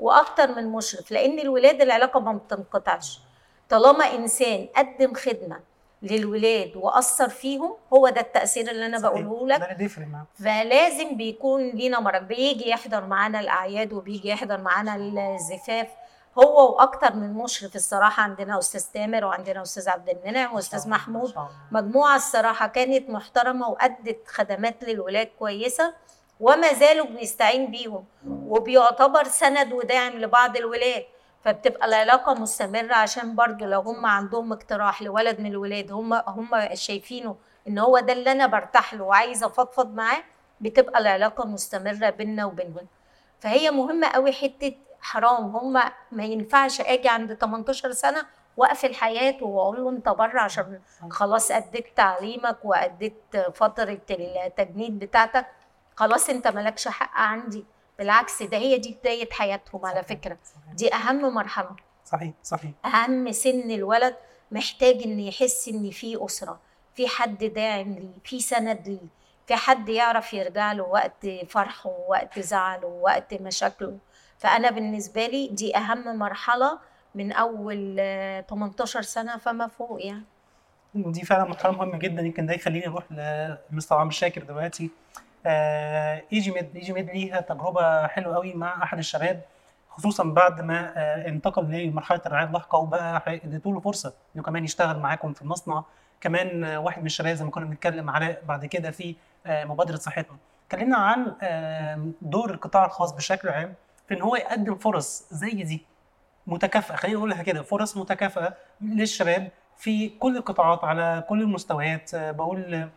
[0.00, 3.20] وأكتر من مشرف لأن الولاد العلاقة ما بتنقطعش.
[3.68, 5.60] طالما إنسان قدم خدمة
[6.02, 8.98] للولاد وأثر فيهم هو ده التأثير اللي أنا.
[8.98, 9.60] بقوله لك.
[10.34, 12.22] فلازم بيكون لينا مرض.
[12.22, 14.96] بيجي يحضر معانا الأعياد وبيجي يحضر معانا
[15.34, 15.88] الزفاف.
[16.38, 21.34] هو وأكتر من مشرف الصراحة عندنا أستاذ تامر وعندنا أستاذ عبد المنعم وأستاذ محمود.
[21.70, 25.94] مجموعة الصراحة كانت محترمة وأدت خدمات للولاد كويسة.
[26.40, 31.04] وما زالوا بنستعين بيهم وبيعتبر سند وداعم لبعض الولاد.
[31.44, 37.36] فبتبقى العلاقة مستمرة عشان برضو لو هم عندهم اقتراح لولد من الولاد هم هم شايفينه
[37.68, 40.22] إن هو ده اللي أنا برتاح له وعايزة أفضفض معاه
[40.60, 42.86] بتبقى العلاقة مستمرة بيننا وبينهم.
[43.40, 45.56] فهي مهمة قوي حتة حرام.
[45.56, 45.72] هم
[46.12, 48.26] ما ينفعش آجي عند 18 سنة
[48.56, 50.80] وأقفل حياته وأقول له أنت بره عشان
[51.10, 53.22] خلاص أديت تعليمك وأديت
[53.54, 55.46] فترة التجنيد بتاعتك.
[56.00, 57.64] خلاص انت مالكش حق عندي.
[57.98, 60.02] بالعكس ده هي دي بداية حياتهم على
[60.44, 60.72] صحيح.
[60.72, 61.76] دي أهم مرحلة.
[62.04, 62.70] صحيح صحيح.
[62.84, 64.16] أهم سن الولد
[64.50, 66.60] محتاج إن يحس إن في أسرة
[66.94, 69.08] في حد داعم ليه في سند ليه
[69.46, 73.98] في حد يعرف يرجع له وقت فرحه ووقت زعله ووقت مشاكله.
[74.38, 76.78] فأنا بالنسبة لي دي أهم مرحلة
[77.14, 77.32] من
[77.98, 80.24] آه، 18 سنة فما فوق يعني.
[80.94, 83.04] دي فعلا مرحلة مهمة جدا يمكن ده يخليني أروح
[83.72, 84.84] لمستر عمرو شاكر دلوقتي.
[84.84, 85.20] آه،
[86.32, 89.40] إيجي ميد إيجي ميد ليها تجربة حلوة قوي مع أحد الشباب
[89.90, 94.98] خصوصا بعد ما آه، انتقل لمرحلة الرعاية اللاحقة وبقى اديتوا له فرصة إنه كمان يشتغل
[94.98, 95.82] معاكم في المصنع.
[96.20, 99.14] كمان آه، واحد من الشباب زي ما كنا بنتكلم علاء بعد كده في
[99.46, 100.36] آه، مبادرة صحتنا.
[100.66, 103.74] اتكلمنا عن آه، دور القطاع الخاص بشكل عام
[104.08, 105.82] في إن هو يقدم فرص زي دي
[106.46, 106.96] متكافئة.
[106.96, 112.14] خلينا نقولها كده فرص متكافئة للشباب في كل القطاعات على كل المستويات.
[112.14, 112.88] آه، بقول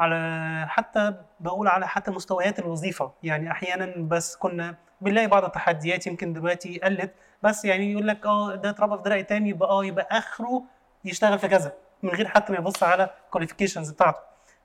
[0.00, 3.12] على حتى بقول على حتى مستويات الوظيفة.
[3.22, 8.54] يعني أحيانا بس كنا بنلاقي بعض التحديات يمكن دلوقتي قلت بس يعني يقول لك آه
[8.54, 10.62] ده اتربى في درع تاني يبقى آه يبقى آخره
[11.04, 11.72] يشتغل في كذا
[12.02, 14.18] من غير حتى ما يبص على ال qualifications بتاعته.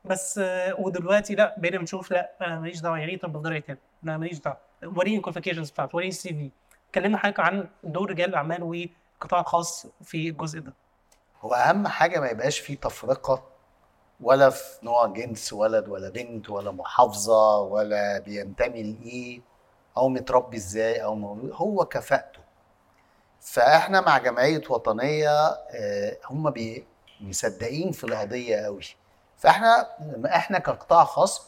[0.05, 3.59] بس آه، ودلوقتي لا بقينا بنشوف لا أنا ماليش دعوة يعني إيه اتربى في دار
[3.59, 3.79] أيتام.
[4.03, 4.57] لا ماليش دعوة.
[4.83, 6.51] وريني ال qualifications بتاعته وريني ال CV
[6.95, 10.73] كلمنا حضرتك عن دور رجال الأعمال والقطاع الخاص في الجزء ده.
[11.41, 13.43] هو أهم حاجة ما يبقاش فيه تفرقة
[14.21, 19.41] ولا في نوع جنس ولد ولا بنت ولا محافظة ولا بينتمي لإيه
[19.97, 22.39] أو متربي إزاي أو مولود هو كفاءته.
[23.41, 26.53] فإحنا مع جمعية وطنية آه، هم
[27.21, 28.81] مصدقين في القضية قوي
[29.37, 29.87] فإحنا
[30.25, 31.47] إحنا كقطاع خاص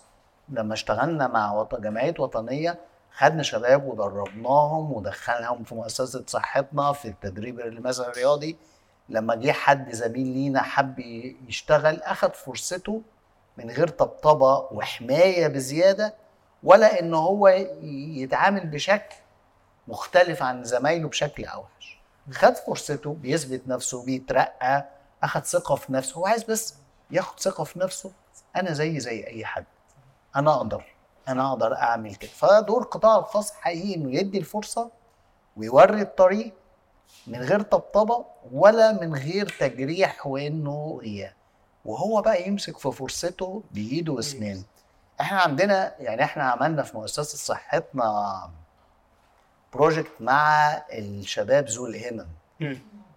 [0.49, 2.79] لما اشتغلنا مع وط- جمعية وطنية
[3.11, 8.57] خدنا شباب ودربناهم ودخلهم في مؤسسة صحتنا في التدريب مثلا الرياضي
[9.09, 10.99] لما جه حد زميل لينا حب
[11.47, 13.01] يشتغل أخد فرصته
[13.57, 16.15] من غير طبطبة وحماية بزيادة
[16.63, 17.47] ولا إن هو
[18.17, 19.15] يتعامل بشكل
[19.87, 21.99] مختلف عن زمايله بشكل أوحش.
[22.31, 24.85] خد فرصته بيثبت نفسه بيترقى
[25.23, 26.15] أخد ثقة في نفسه.
[26.17, 26.75] هو عايز بس
[27.11, 28.11] ياخد ثقة في نفسه.
[28.55, 29.65] أنا زي زي أي حد.
[30.35, 30.85] أنا أقدر
[31.27, 32.31] أنا أقدر أعمل كده.
[32.31, 34.91] فدور القطاع الخاص حقيقي إنه يدي الفرصة
[35.57, 36.53] ويوري الطريق
[37.27, 41.33] من غير طبطبة ولا من غير تجريح وإنه إيه
[41.85, 44.63] وهو بقى يمسك في فرصته بإيده واسنانه
[45.21, 48.49] إحنا عندنا يعني إحنا عملنا في مؤسسة صحتنا
[49.73, 52.27] بروجكت مع الشباب ذو الهمم.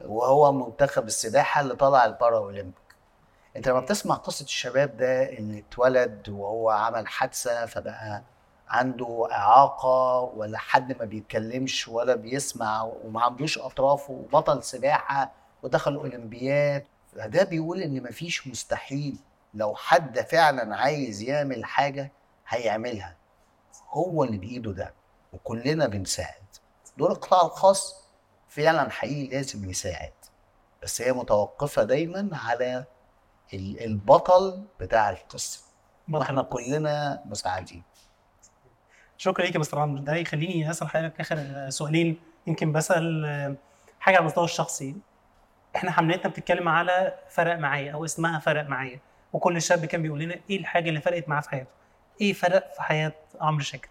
[0.05, 2.75] وهو منتخب السباحة اللي طلع البارا اولمبيك
[3.57, 8.23] أنت لما بتسمع قصة الشباب ده إن اتولد وهو عمل حادثة فبقى
[8.71, 16.87] عنده إعاقة ولا حد ما بيتكلمش ولا بيسمع وما عندوش أطراف وبطل سباحة ودخل أولمبياد.
[17.13, 19.17] فده بيقول إن مفيش مستحيل
[19.55, 22.13] لو حد فعلا عايز يعمل حاجة
[22.49, 23.17] هيعملها.
[23.91, 24.95] هو اللي بإيده ده
[25.33, 26.43] وكلنا بنساعد.
[26.99, 28.05] دور القطاع الخاص
[28.49, 30.13] فعلا حقيقي لازم يساعد.
[30.83, 32.85] بس هي متوقفة دايما على
[33.55, 35.61] ال- البطل بتاع القصة
[36.13, 37.83] وإحنا كلنا مساعدين.
[39.21, 40.03] شكرا ليك يا مستر عمرو.
[40.03, 42.21] ده يخليني أسأل حضرتك آخر سؤالين.
[42.47, 43.55] يمكن بسأل آه،
[44.01, 44.97] حاجة على المستوى الشخصي.
[45.77, 49.01] إحنا حملتنا بتتكلم على فرق معايا أو اسمها فرق معايا.
[49.33, 51.71] وكل شاب كان بيقول لنا إيه الحاجة اللي فرقت معاه في حياته؟
[52.21, 53.89] إيه فرق في حياة عمرو شاكر؟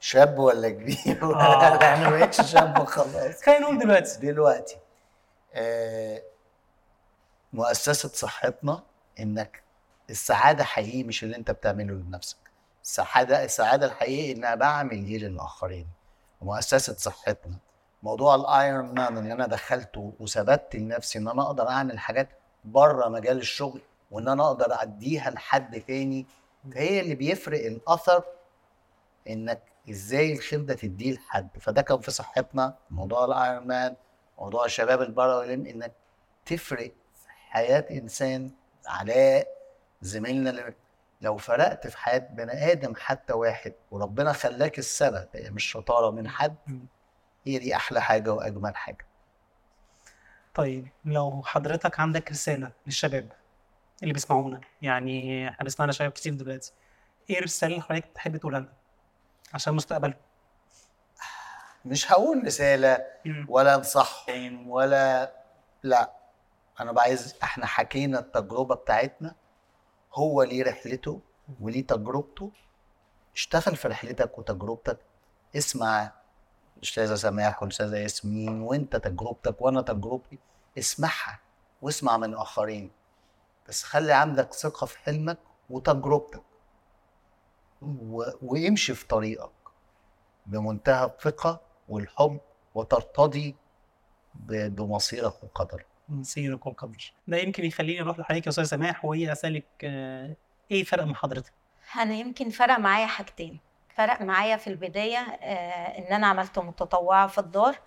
[0.00, 1.76] شاب ولا كبير؟ آه.
[1.94, 4.26] أنا ما بقتش شاب خلاص خلينا نقول دلوقتي.
[4.26, 4.76] دلوقتي.
[5.54, 6.22] آه،
[7.52, 8.82] مؤسسة صحتنا
[9.20, 9.62] إنك
[10.10, 12.47] السعادة حقيقي مش اللي أنت بتعمله لنفسك.
[12.82, 15.86] السعادة السعادة الحقيقي إن أنا بعمل دي للاخرين
[16.42, 17.56] مؤسسة صحتنا.
[18.02, 22.28] موضوع ال Ironman اللي أنا دخلته وثبت لنفسي إن أنا أقدر أعمل حاجات
[22.64, 26.26] بره مجال الشغل وإن أنا أقدر اديها لحد تاني
[26.74, 28.24] هي اللي بيفرق الأثر
[29.28, 31.48] إنك إزاي الخير ده تديه لحد.
[31.60, 33.96] فده كان في صحتنا موضوع ال Ironman
[34.38, 35.92] موضوع الشباب البره إنك
[36.46, 38.50] تفرق في حياة إنسان
[38.86, 39.48] علاء
[40.02, 40.74] زميلنا اللي
[41.20, 46.28] لو فرقت في حياة بني آدم حتى واحد وربنا خلاك السبب هي مش شطارة من
[46.28, 46.56] حد
[47.46, 49.06] هي دي أحلى حاجة وأجمل حاجة.
[50.54, 53.32] طيب لو حضرتك عندك رسالة للشباب
[54.02, 56.72] اللي بيسمعونا يعني إحنا بنسمعنا شباب كتير دلوقتي
[57.30, 58.72] إيه الرسالة اللي حضرتك تحب تقولها لنا
[59.54, 60.14] عشان مستقبلهم؟
[61.84, 63.06] مش هقول رسالة
[63.48, 65.32] ولا انصحهم ولا
[65.82, 66.10] لا.
[66.80, 69.34] أنا عايز إحنا حكينا التجربة بتاعتنا
[70.18, 71.20] هو ليه رحلته
[71.60, 72.50] وليه تجربته.
[73.34, 74.98] اشتغل في رحلتك وتجربتك.
[75.56, 76.12] اسمع
[76.82, 80.38] أستاذة سماح والأستاذة ياسمين وأنت تجربتك وأنا تجربتي.
[80.78, 81.40] اسمعها
[81.82, 82.90] واسمع من آخرين.
[83.68, 85.38] بس خلي عندك ثقة في حلمك
[85.70, 86.42] وتجربتك.
[87.82, 88.24] و...
[88.42, 89.50] وامشي في طريقك
[90.46, 92.40] بمنتهى الثقة والحب
[92.74, 93.56] وترتضي.
[94.44, 95.86] بمصيرك وقدرك.
[96.08, 100.36] مصيرك والقدر ده يمكن يخليني أروح لحضرتك يا أستاذ سماح وهي اسالك آه،
[100.70, 101.52] إيه فرق من حضرتك؟
[101.96, 103.60] أنا يمكن فرق معايا حاجتين.
[103.96, 107.78] فرق معايا في البداية آه، إن أنا عملت متطوعة في الدار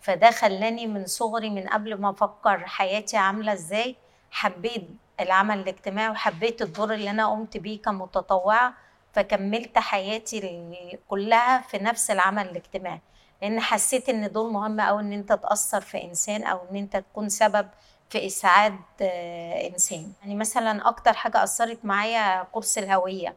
[0.00, 3.96] فده خلاني من صغري من قبل ما أفكر حياتي عاملة إزاي
[4.30, 4.88] حبيت
[5.20, 8.74] العمل الاجتماعي وحبيت الدور اللي أنا قمت بيه كمتطوعة
[9.12, 13.00] فكملت حياتي كلها في نفس العمل الاجتماعي.
[13.42, 17.28] لأن حسيت إن دول مهم قوي إن أنت تأثر في إنسان أو إن أنت تكون
[17.28, 17.68] سبب
[18.10, 20.12] في إسعاد آه، إنسان.
[20.22, 23.34] يعني مثلا أكتر حاجة أثرت معايا كورس الهوية.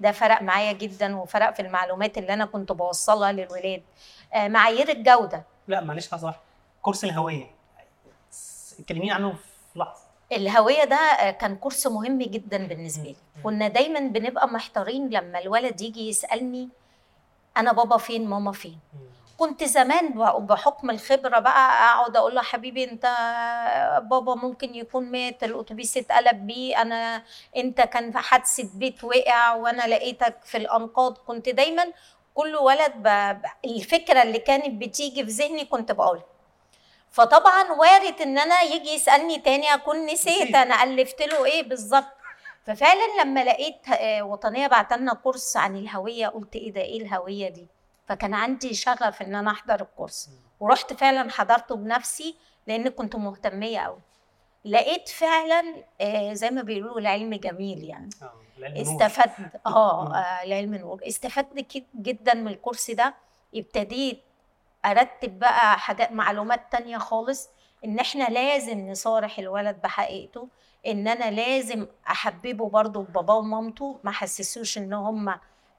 [0.00, 3.82] ده فرق معايا جدا وفرق في المعلومات اللي أنا كنت بوصلها للولاد.
[4.34, 5.42] آه، معايير الجودة.
[5.68, 6.34] لا معلش واحدة
[6.82, 7.46] كورس الهوية.
[8.88, 9.32] كلميني عنه
[9.72, 10.00] في لحظة.
[10.32, 13.16] الهوية ده آه، كان كورس مهم جدا بالنسبة لي.
[13.44, 16.68] كنا دايما بنبقى محتارين لما الولد يجي يسألني
[17.56, 18.78] أنا بابا فين ماما فين؟
[19.38, 20.08] كنت زمان
[20.38, 23.02] بحكم الخبرة بقى أقعد أقول له حبيبي أنت
[24.10, 27.22] بابا ممكن يكون مات الأتوبيس اتقلب بيه أنا
[27.56, 31.18] أنت كان في حادثة بيت وقع وأنا لقيتك في الأنقاض.
[31.18, 31.86] كنت دايما
[32.34, 33.36] كل ولد ب...
[33.64, 36.24] الفكرة اللي كانت بتيجي في ذهني كنت بقولها.
[37.10, 40.54] فطبعا وارد إن أنا يجي يسألني تاني أكون نسيت نسيت.
[40.54, 42.16] أنا ألفت له إيه بالظبط.
[42.66, 47.48] ففعلا لما لقيت آه، وطنية بعت لنا كورس عن الهوية قلت إيه ده إيه الهوية
[47.48, 47.66] دي؟
[48.06, 50.30] فكان عندي شغف إن أنا أحضر الكورس.
[50.60, 52.36] ورحت فعلا حضرته بنفسي
[52.66, 53.98] لأن كنت مهتمية قوي
[54.64, 58.10] لقيت فعلا آه، زي ما بيقولوا العلم جميل يعني.
[58.58, 58.76] العلم.
[58.80, 59.60] استفدت.
[59.66, 60.14] آه.
[60.16, 61.00] آه، العلم نور.
[61.08, 63.14] استفدت كت- جدا من الكورس ده.
[63.54, 64.22] ابتديت
[64.84, 67.48] أرتب بقى حاجات معلومات تانية خالص
[67.84, 70.48] إن إحنا لازم نصارح الولد بحقيقته
[70.86, 73.98] إن أنا لازم أحببه برضه بباباه ومامته.
[74.04, 75.34] ما حسسوش إن هم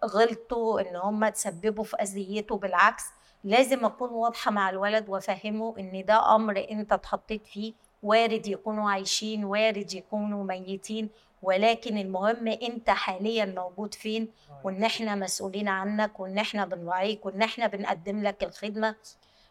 [0.05, 3.03] غلطوا إن هم تسببوا في أذيته بالعكس
[3.43, 7.73] لازم أكون واضحة مع الولد وأفهمه إن ده أمر أنت اتحطيت فيه
[8.03, 11.09] وارد يكونوا عايشين وارد يكونوا ميتين
[11.41, 14.31] ولكن المهم أنت حاليا موجود فين
[14.63, 18.95] وإن إحنا مسؤولين عنك وإن إحنا بنراعيك وإن إحنا بنقدم لك الخدمة.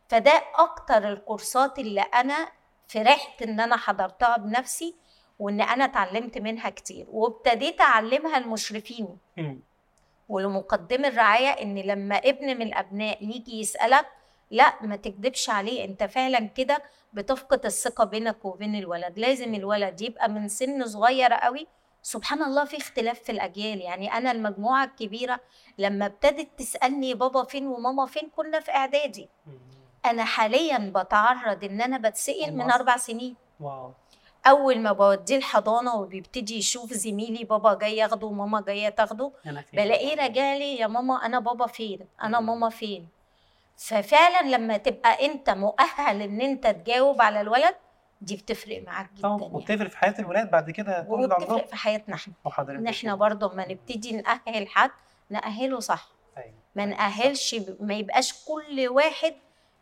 [0.08, 2.48] فده أكتر الكورسات اللي أنا
[2.88, 4.94] فرحت إن أنا حضرتها بنفسي
[5.38, 9.18] وإن أنا اتعلمت منها كتير وابتديت أعلمها المشرفين.
[10.28, 14.06] ولمقدم الرعاية إن لما ابن من الأبناء يجي يسألك
[14.50, 15.84] لا ما تكدبش عليه.
[15.84, 19.18] أنت فعلا كده بتفقد الثقة بينك وبين الولد.
[19.18, 21.66] لازم الولد يبقى من سن صغير قوي.
[22.02, 23.80] سبحان الله في اختلاف في الأجيال.
[23.80, 25.40] يعني أنا المجموعة الكبيرة
[25.78, 29.28] لما ابتدت تسألني بابا فين وماما فين كنا في إعدادي.
[30.04, 32.70] أنا حاليا بتعرض إن أنا بتسال من.
[32.70, 33.36] أربع سنين.
[33.60, 33.92] واو.
[34.46, 39.32] أول ما بوديه الحضانة وبيبتدي يشوف زميلي بابا جاي ياخده وماما جاية تاخده.
[39.72, 42.40] بلاقيه راجعلي يا ماما أنا بابا فين؟ أنا.
[42.40, 43.08] ماما فين؟
[43.76, 47.74] ففعلا لما تبقى أنت مؤهل إن أنت تجاوب على الولد
[48.20, 49.54] دي بتفرق معاك جدا طبعا يعني.
[49.54, 52.14] وبتفرق في حياة الولاد بعد كده وبتفرق في حياتنا.
[52.14, 52.34] إحنا
[52.78, 54.90] إن إحنا برضه ما نبتدي نأهل حد
[55.30, 56.08] نأهله صح.
[56.36, 56.54] أيوة.
[56.76, 56.94] ما أيوة.
[56.96, 59.34] نأهلش ب- ما يبقاش كل واحد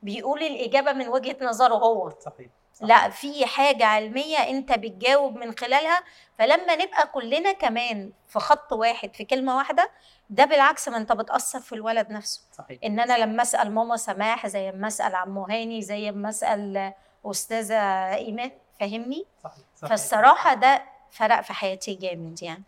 [0.03, 2.11] بيقول الإجابة من وجهة نظره هو.
[2.21, 2.47] صحيح.
[2.47, 2.64] صح.
[2.81, 6.01] لا في حاجة علمية أنت بتجاوب من خلالها
[6.39, 9.91] فلما نبقى كلنا كمان في خط واحد في كلمة واحدة
[10.31, 12.43] ده بالعكس ما أنت بتأثر في الولد نفسه.
[12.53, 12.79] صحيح.
[12.85, 16.93] إن أنا لما أسأل ماما سماح زي ما أسأل عمو هاني زي ما أسأل
[17.27, 17.75] أستاذة
[18.15, 18.51] إيمان
[18.81, 19.91] فاهمني؟ صحيح صحيح.
[19.91, 22.63] فالصراحة ده فرق في حياتي جامد يعني.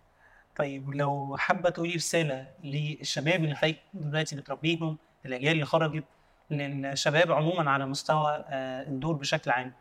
[0.57, 6.05] طيب لو حابة تقولي رسالة للشباب اللي حضرتك دلوقتي بتربيهم الاجيال اللي خرجت
[6.51, 9.73] للشباب عموما على مستوى آه، الدور بشكل عام.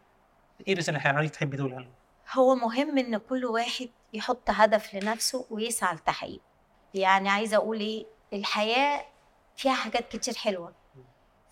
[0.67, 1.85] إيه الرساله اللي حضرتك تحبي تقولها؟
[2.33, 6.43] هو مهم إن كل واحد يحط هدف لنفسه ويسعى لتحقيقه.
[6.93, 9.05] يعني عايزة أقول إيه؟ الحياة
[9.55, 10.73] فيها حاجات كتير حلوة.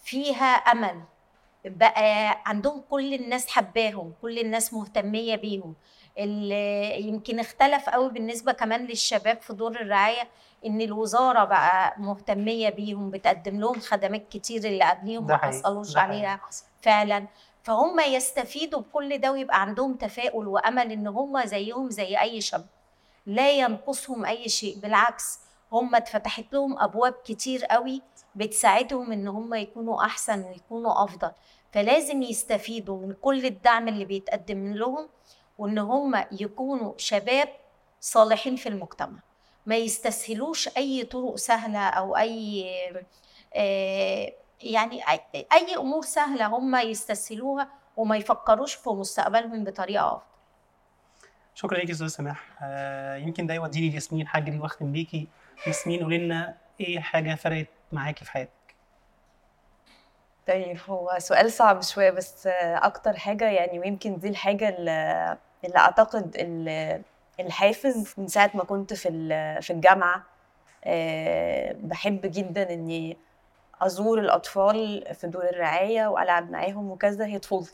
[0.03, 1.03] فيها أمل.
[1.65, 5.75] بقى عندهم كل الناس حباهم كل الناس مهتمية بيهم.
[6.17, 10.27] اللي يمكن اختلف قوي بالنسبة كمان للشباب في دور الرعاية
[10.65, 15.97] إن الوزارة بقى مهتمية بيهم بتقدم لهم خدمات كتير اللي قبليهم ما حصلوش.
[15.97, 16.39] عليها
[16.81, 17.27] فعلا.
[17.63, 22.65] فهم يستفيدوا بكل ده ويبقى عندهم تفاؤل وأمل إن هم زيهم زي أي شاب.
[23.25, 25.39] لا ينقصهم أي شيء بالعكس
[25.71, 28.01] هم اتفتحت لهم أبواب كتير قوي
[28.35, 31.31] بتساعدهم إن هم يكونوا أحسن ويكونوا أفضل.
[31.71, 35.09] فلازم يستفيدوا من كل الدعم اللي بيتقدم لهم
[35.57, 37.49] وإن هم يكونوا شباب
[38.01, 39.19] صالحين في المجتمع.
[39.65, 42.65] ما يستسهلوش أي طرق سهلة أو أي
[43.55, 44.33] آه،
[44.71, 50.21] يعني أي- أي أمور سهلة هم يستسهلوها وما يفكروش في مستقبلهم بطريقة أفضل.
[51.55, 52.43] شكرا ليكي أستاذ سماح.
[52.63, 55.27] آه يمكن ده يوديني لياسمين حجري واختم بيكي
[55.67, 58.51] ياسمين قولي لنا إيه حاجة فرقت معاكي في حياتك؟
[60.47, 66.35] طيب هو سؤال صعب شوية بس أكتر حاجة يعني ويمكن دي الحاجة اللي اللي أعتقد
[66.39, 67.01] ال-
[67.39, 70.23] الحافز من ساعة ما كنت في ال- في الجامعة.
[70.85, 73.17] آه، بحب جدا إني
[73.85, 77.71] أزور الأطفال في دور الرعاية وألعب معاهم وكذا هي طفولتي.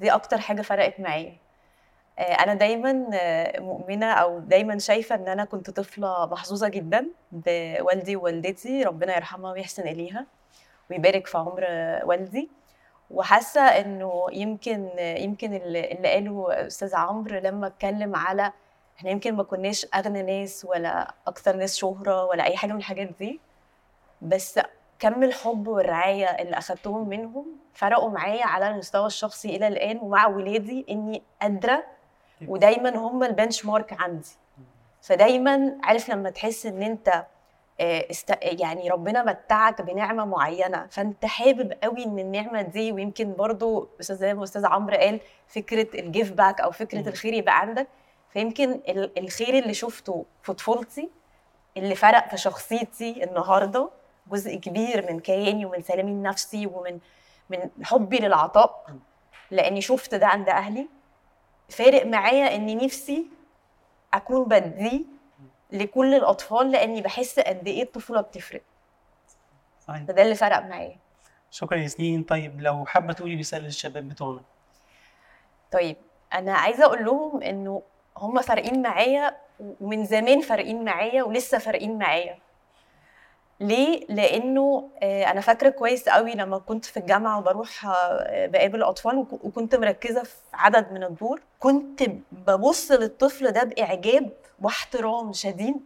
[0.00, 1.36] دي أكتر حاجة فرقت معايا.
[2.18, 8.16] آه، أنا دايما آه، مؤمنة أو دايما شايفة إن أنا كنت طفلة محظوظة جدا بوالدي
[8.16, 10.26] ووالدتي ربنا يرحمها ويحسن إليها
[10.90, 11.64] ويبارك في عمر
[12.04, 12.50] والدي.
[13.10, 18.52] وحاسة إنه يمكن يمكن اللي قاله أستاذ عمرو لما اتكلم على
[18.98, 23.08] إحنا يمكن ما كناش أغنى ناس ولا أكتر ناس شهرة ولا أي حاجة من الحاجات
[23.18, 23.40] دي.
[24.22, 24.60] بس
[24.98, 30.86] كم الحب والرعاية اللي أخدتهم منهم فرقوا معايا على المستوى الشخصي إلى الآن ومع ولادي
[30.90, 31.84] إني قادرة
[32.48, 34.28] ودايما هم ال benchmark عندي.
[35.02, 37.24] فدايما عارف لما تحس إن أنت
[37.80, 38.34] آه، است...
[38.42, 44.34] يعني ربنا متعك بنعمة معينة فأنت حابب قوي إن النعمة دي ويمكن برضو أستاذ زي
[44.34, 47.08] ما أستاذ عمرو قال فكرة ال give back أو فكرة.
[47.08, 47.86] الخير يبقى عندك.
[48.30, 51.10] فيمكن ال- الخير اللي شفته في طفولتي
[51.76, 53.88] اللي فرق في شخصيتي النهارده
[54.26, 56.98] جزء كبير من كياني ومن سلامي النفسي ومن
[57.50, 58.96] من حبي للعطاء.
[59.50, 60.88] لأني شفت ده عند أهلي.
[61.68, 63.26] فارق معايا إني نفسي
[64.14, 65.00] أكون بديه
[65.72, 68.62] لكل الأطفال لأني بحس قد إيه الطفولة بتفرق.
[69.80, 70.02] صحيح.
[70.04, 70.96] فده اللي فرق معايا.
[71.50, 72.22] شكرا ياسمين.
[72.22, 74.40] طيب لو حابة تقولي رساله للشباب بتوعنا.
[75.72, 75.96] طيب
[76.32, 77.82] أنا عايزة أقول لهم إنه
[78.16, 79.36] هم فارقين معايا
[79.80, 82.38] ومن زمان فارقين معايا ولسه فارقين معايا.
[83.60, 89.16] ليه؟ لأنه آه، أنا فاكرة كويس قوي لما كنت في الجامعة وبروح آه، بقابل اطفال
[89.18, 92.02] وك- وكنت مركزة في عدد من الدور كنت
[92.32, 94.32] ببص للطفل ده بإعجاب
[94.62, 95.80] واحترام شديد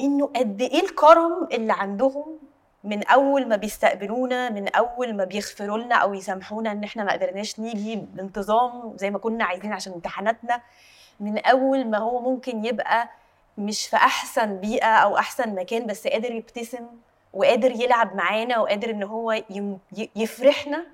[0.00, 2.38] إنه قد إيه الكرم اللي عندهم
[2.84, 7.60] من أول ما بيستقبلونا من أول ما بيغفروا لنا أو يسامحونا إن إحنا ما قدرناش
[7.60, 10.60] نيجي بانتظام زي ما كنا عايزين عشان امتحاناتنا
[11.20, 13.08] من أول ما هو ممكن يبقى
[13.58, 16.86] مش في أحسن بيئة أو أحسن مكان بس قادر يبتسم
[17.32, 19.42] وقادر يلعب معانا وقادر إن هو
[20.16, 20.86] يفرحنا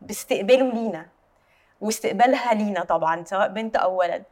[0.00, 1.06] باستقباله لينا
[1.80, 4.22] واستقبالها لينا طبعا سواء بنت أو ولد.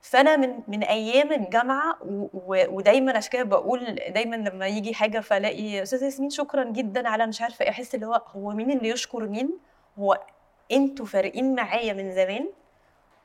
[0.00, 1.98] فأنا من من أيام الجامعة
[2.44, 7.42] ودايما عشان كده بقول دايما لما يجي حاجة فألاقي استاذه ياسمين شكرا جدا على مش
[7.42, 9.58] عارفة إيه أحس اللي هو هو مين اللي يشكر مين؟
[9.98, 10.20] هو
[10.72, 12.48] أنتوا فارقين معايا من زمان.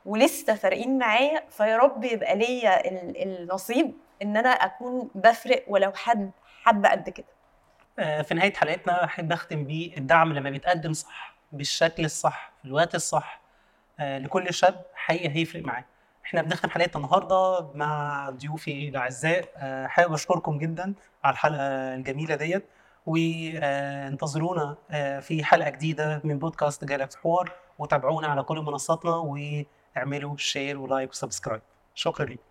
[0.05, 6.31] ولسه فارقين معايا فيا رب يبقى ليا ال- النصيب إن أنا أكون بفرق ولو حد
[6.63, 7.25] حبه قد كده.
[7.99, 13.41] آه، في نهاية حلقتنا أحب أختم بالدعم لما بيتقدم صح بالشكل الصح في الوقت الصح
[13.99, 15.85] آه، لكل شاب حقيقي هيفرق معاه.
[16.25, 19.45] إحنا بنختم حلقتنا النهارده مع ضيوفي الأعزاء.
[19.57, 20.93] آه، حابب أشكركم جدا
[21.23, 22.65] على الحلقة الجميلة ديت
[23.05, 24.75] وانتظرونا
[25.21, 29.15] في حلقة جديدة من بودكاست جالكس حوار وتابعونا على كل منصاتنا
[29.95, 31.61] واعملوا share و like و subscribe
[31.95, 32.50] شكرا لكم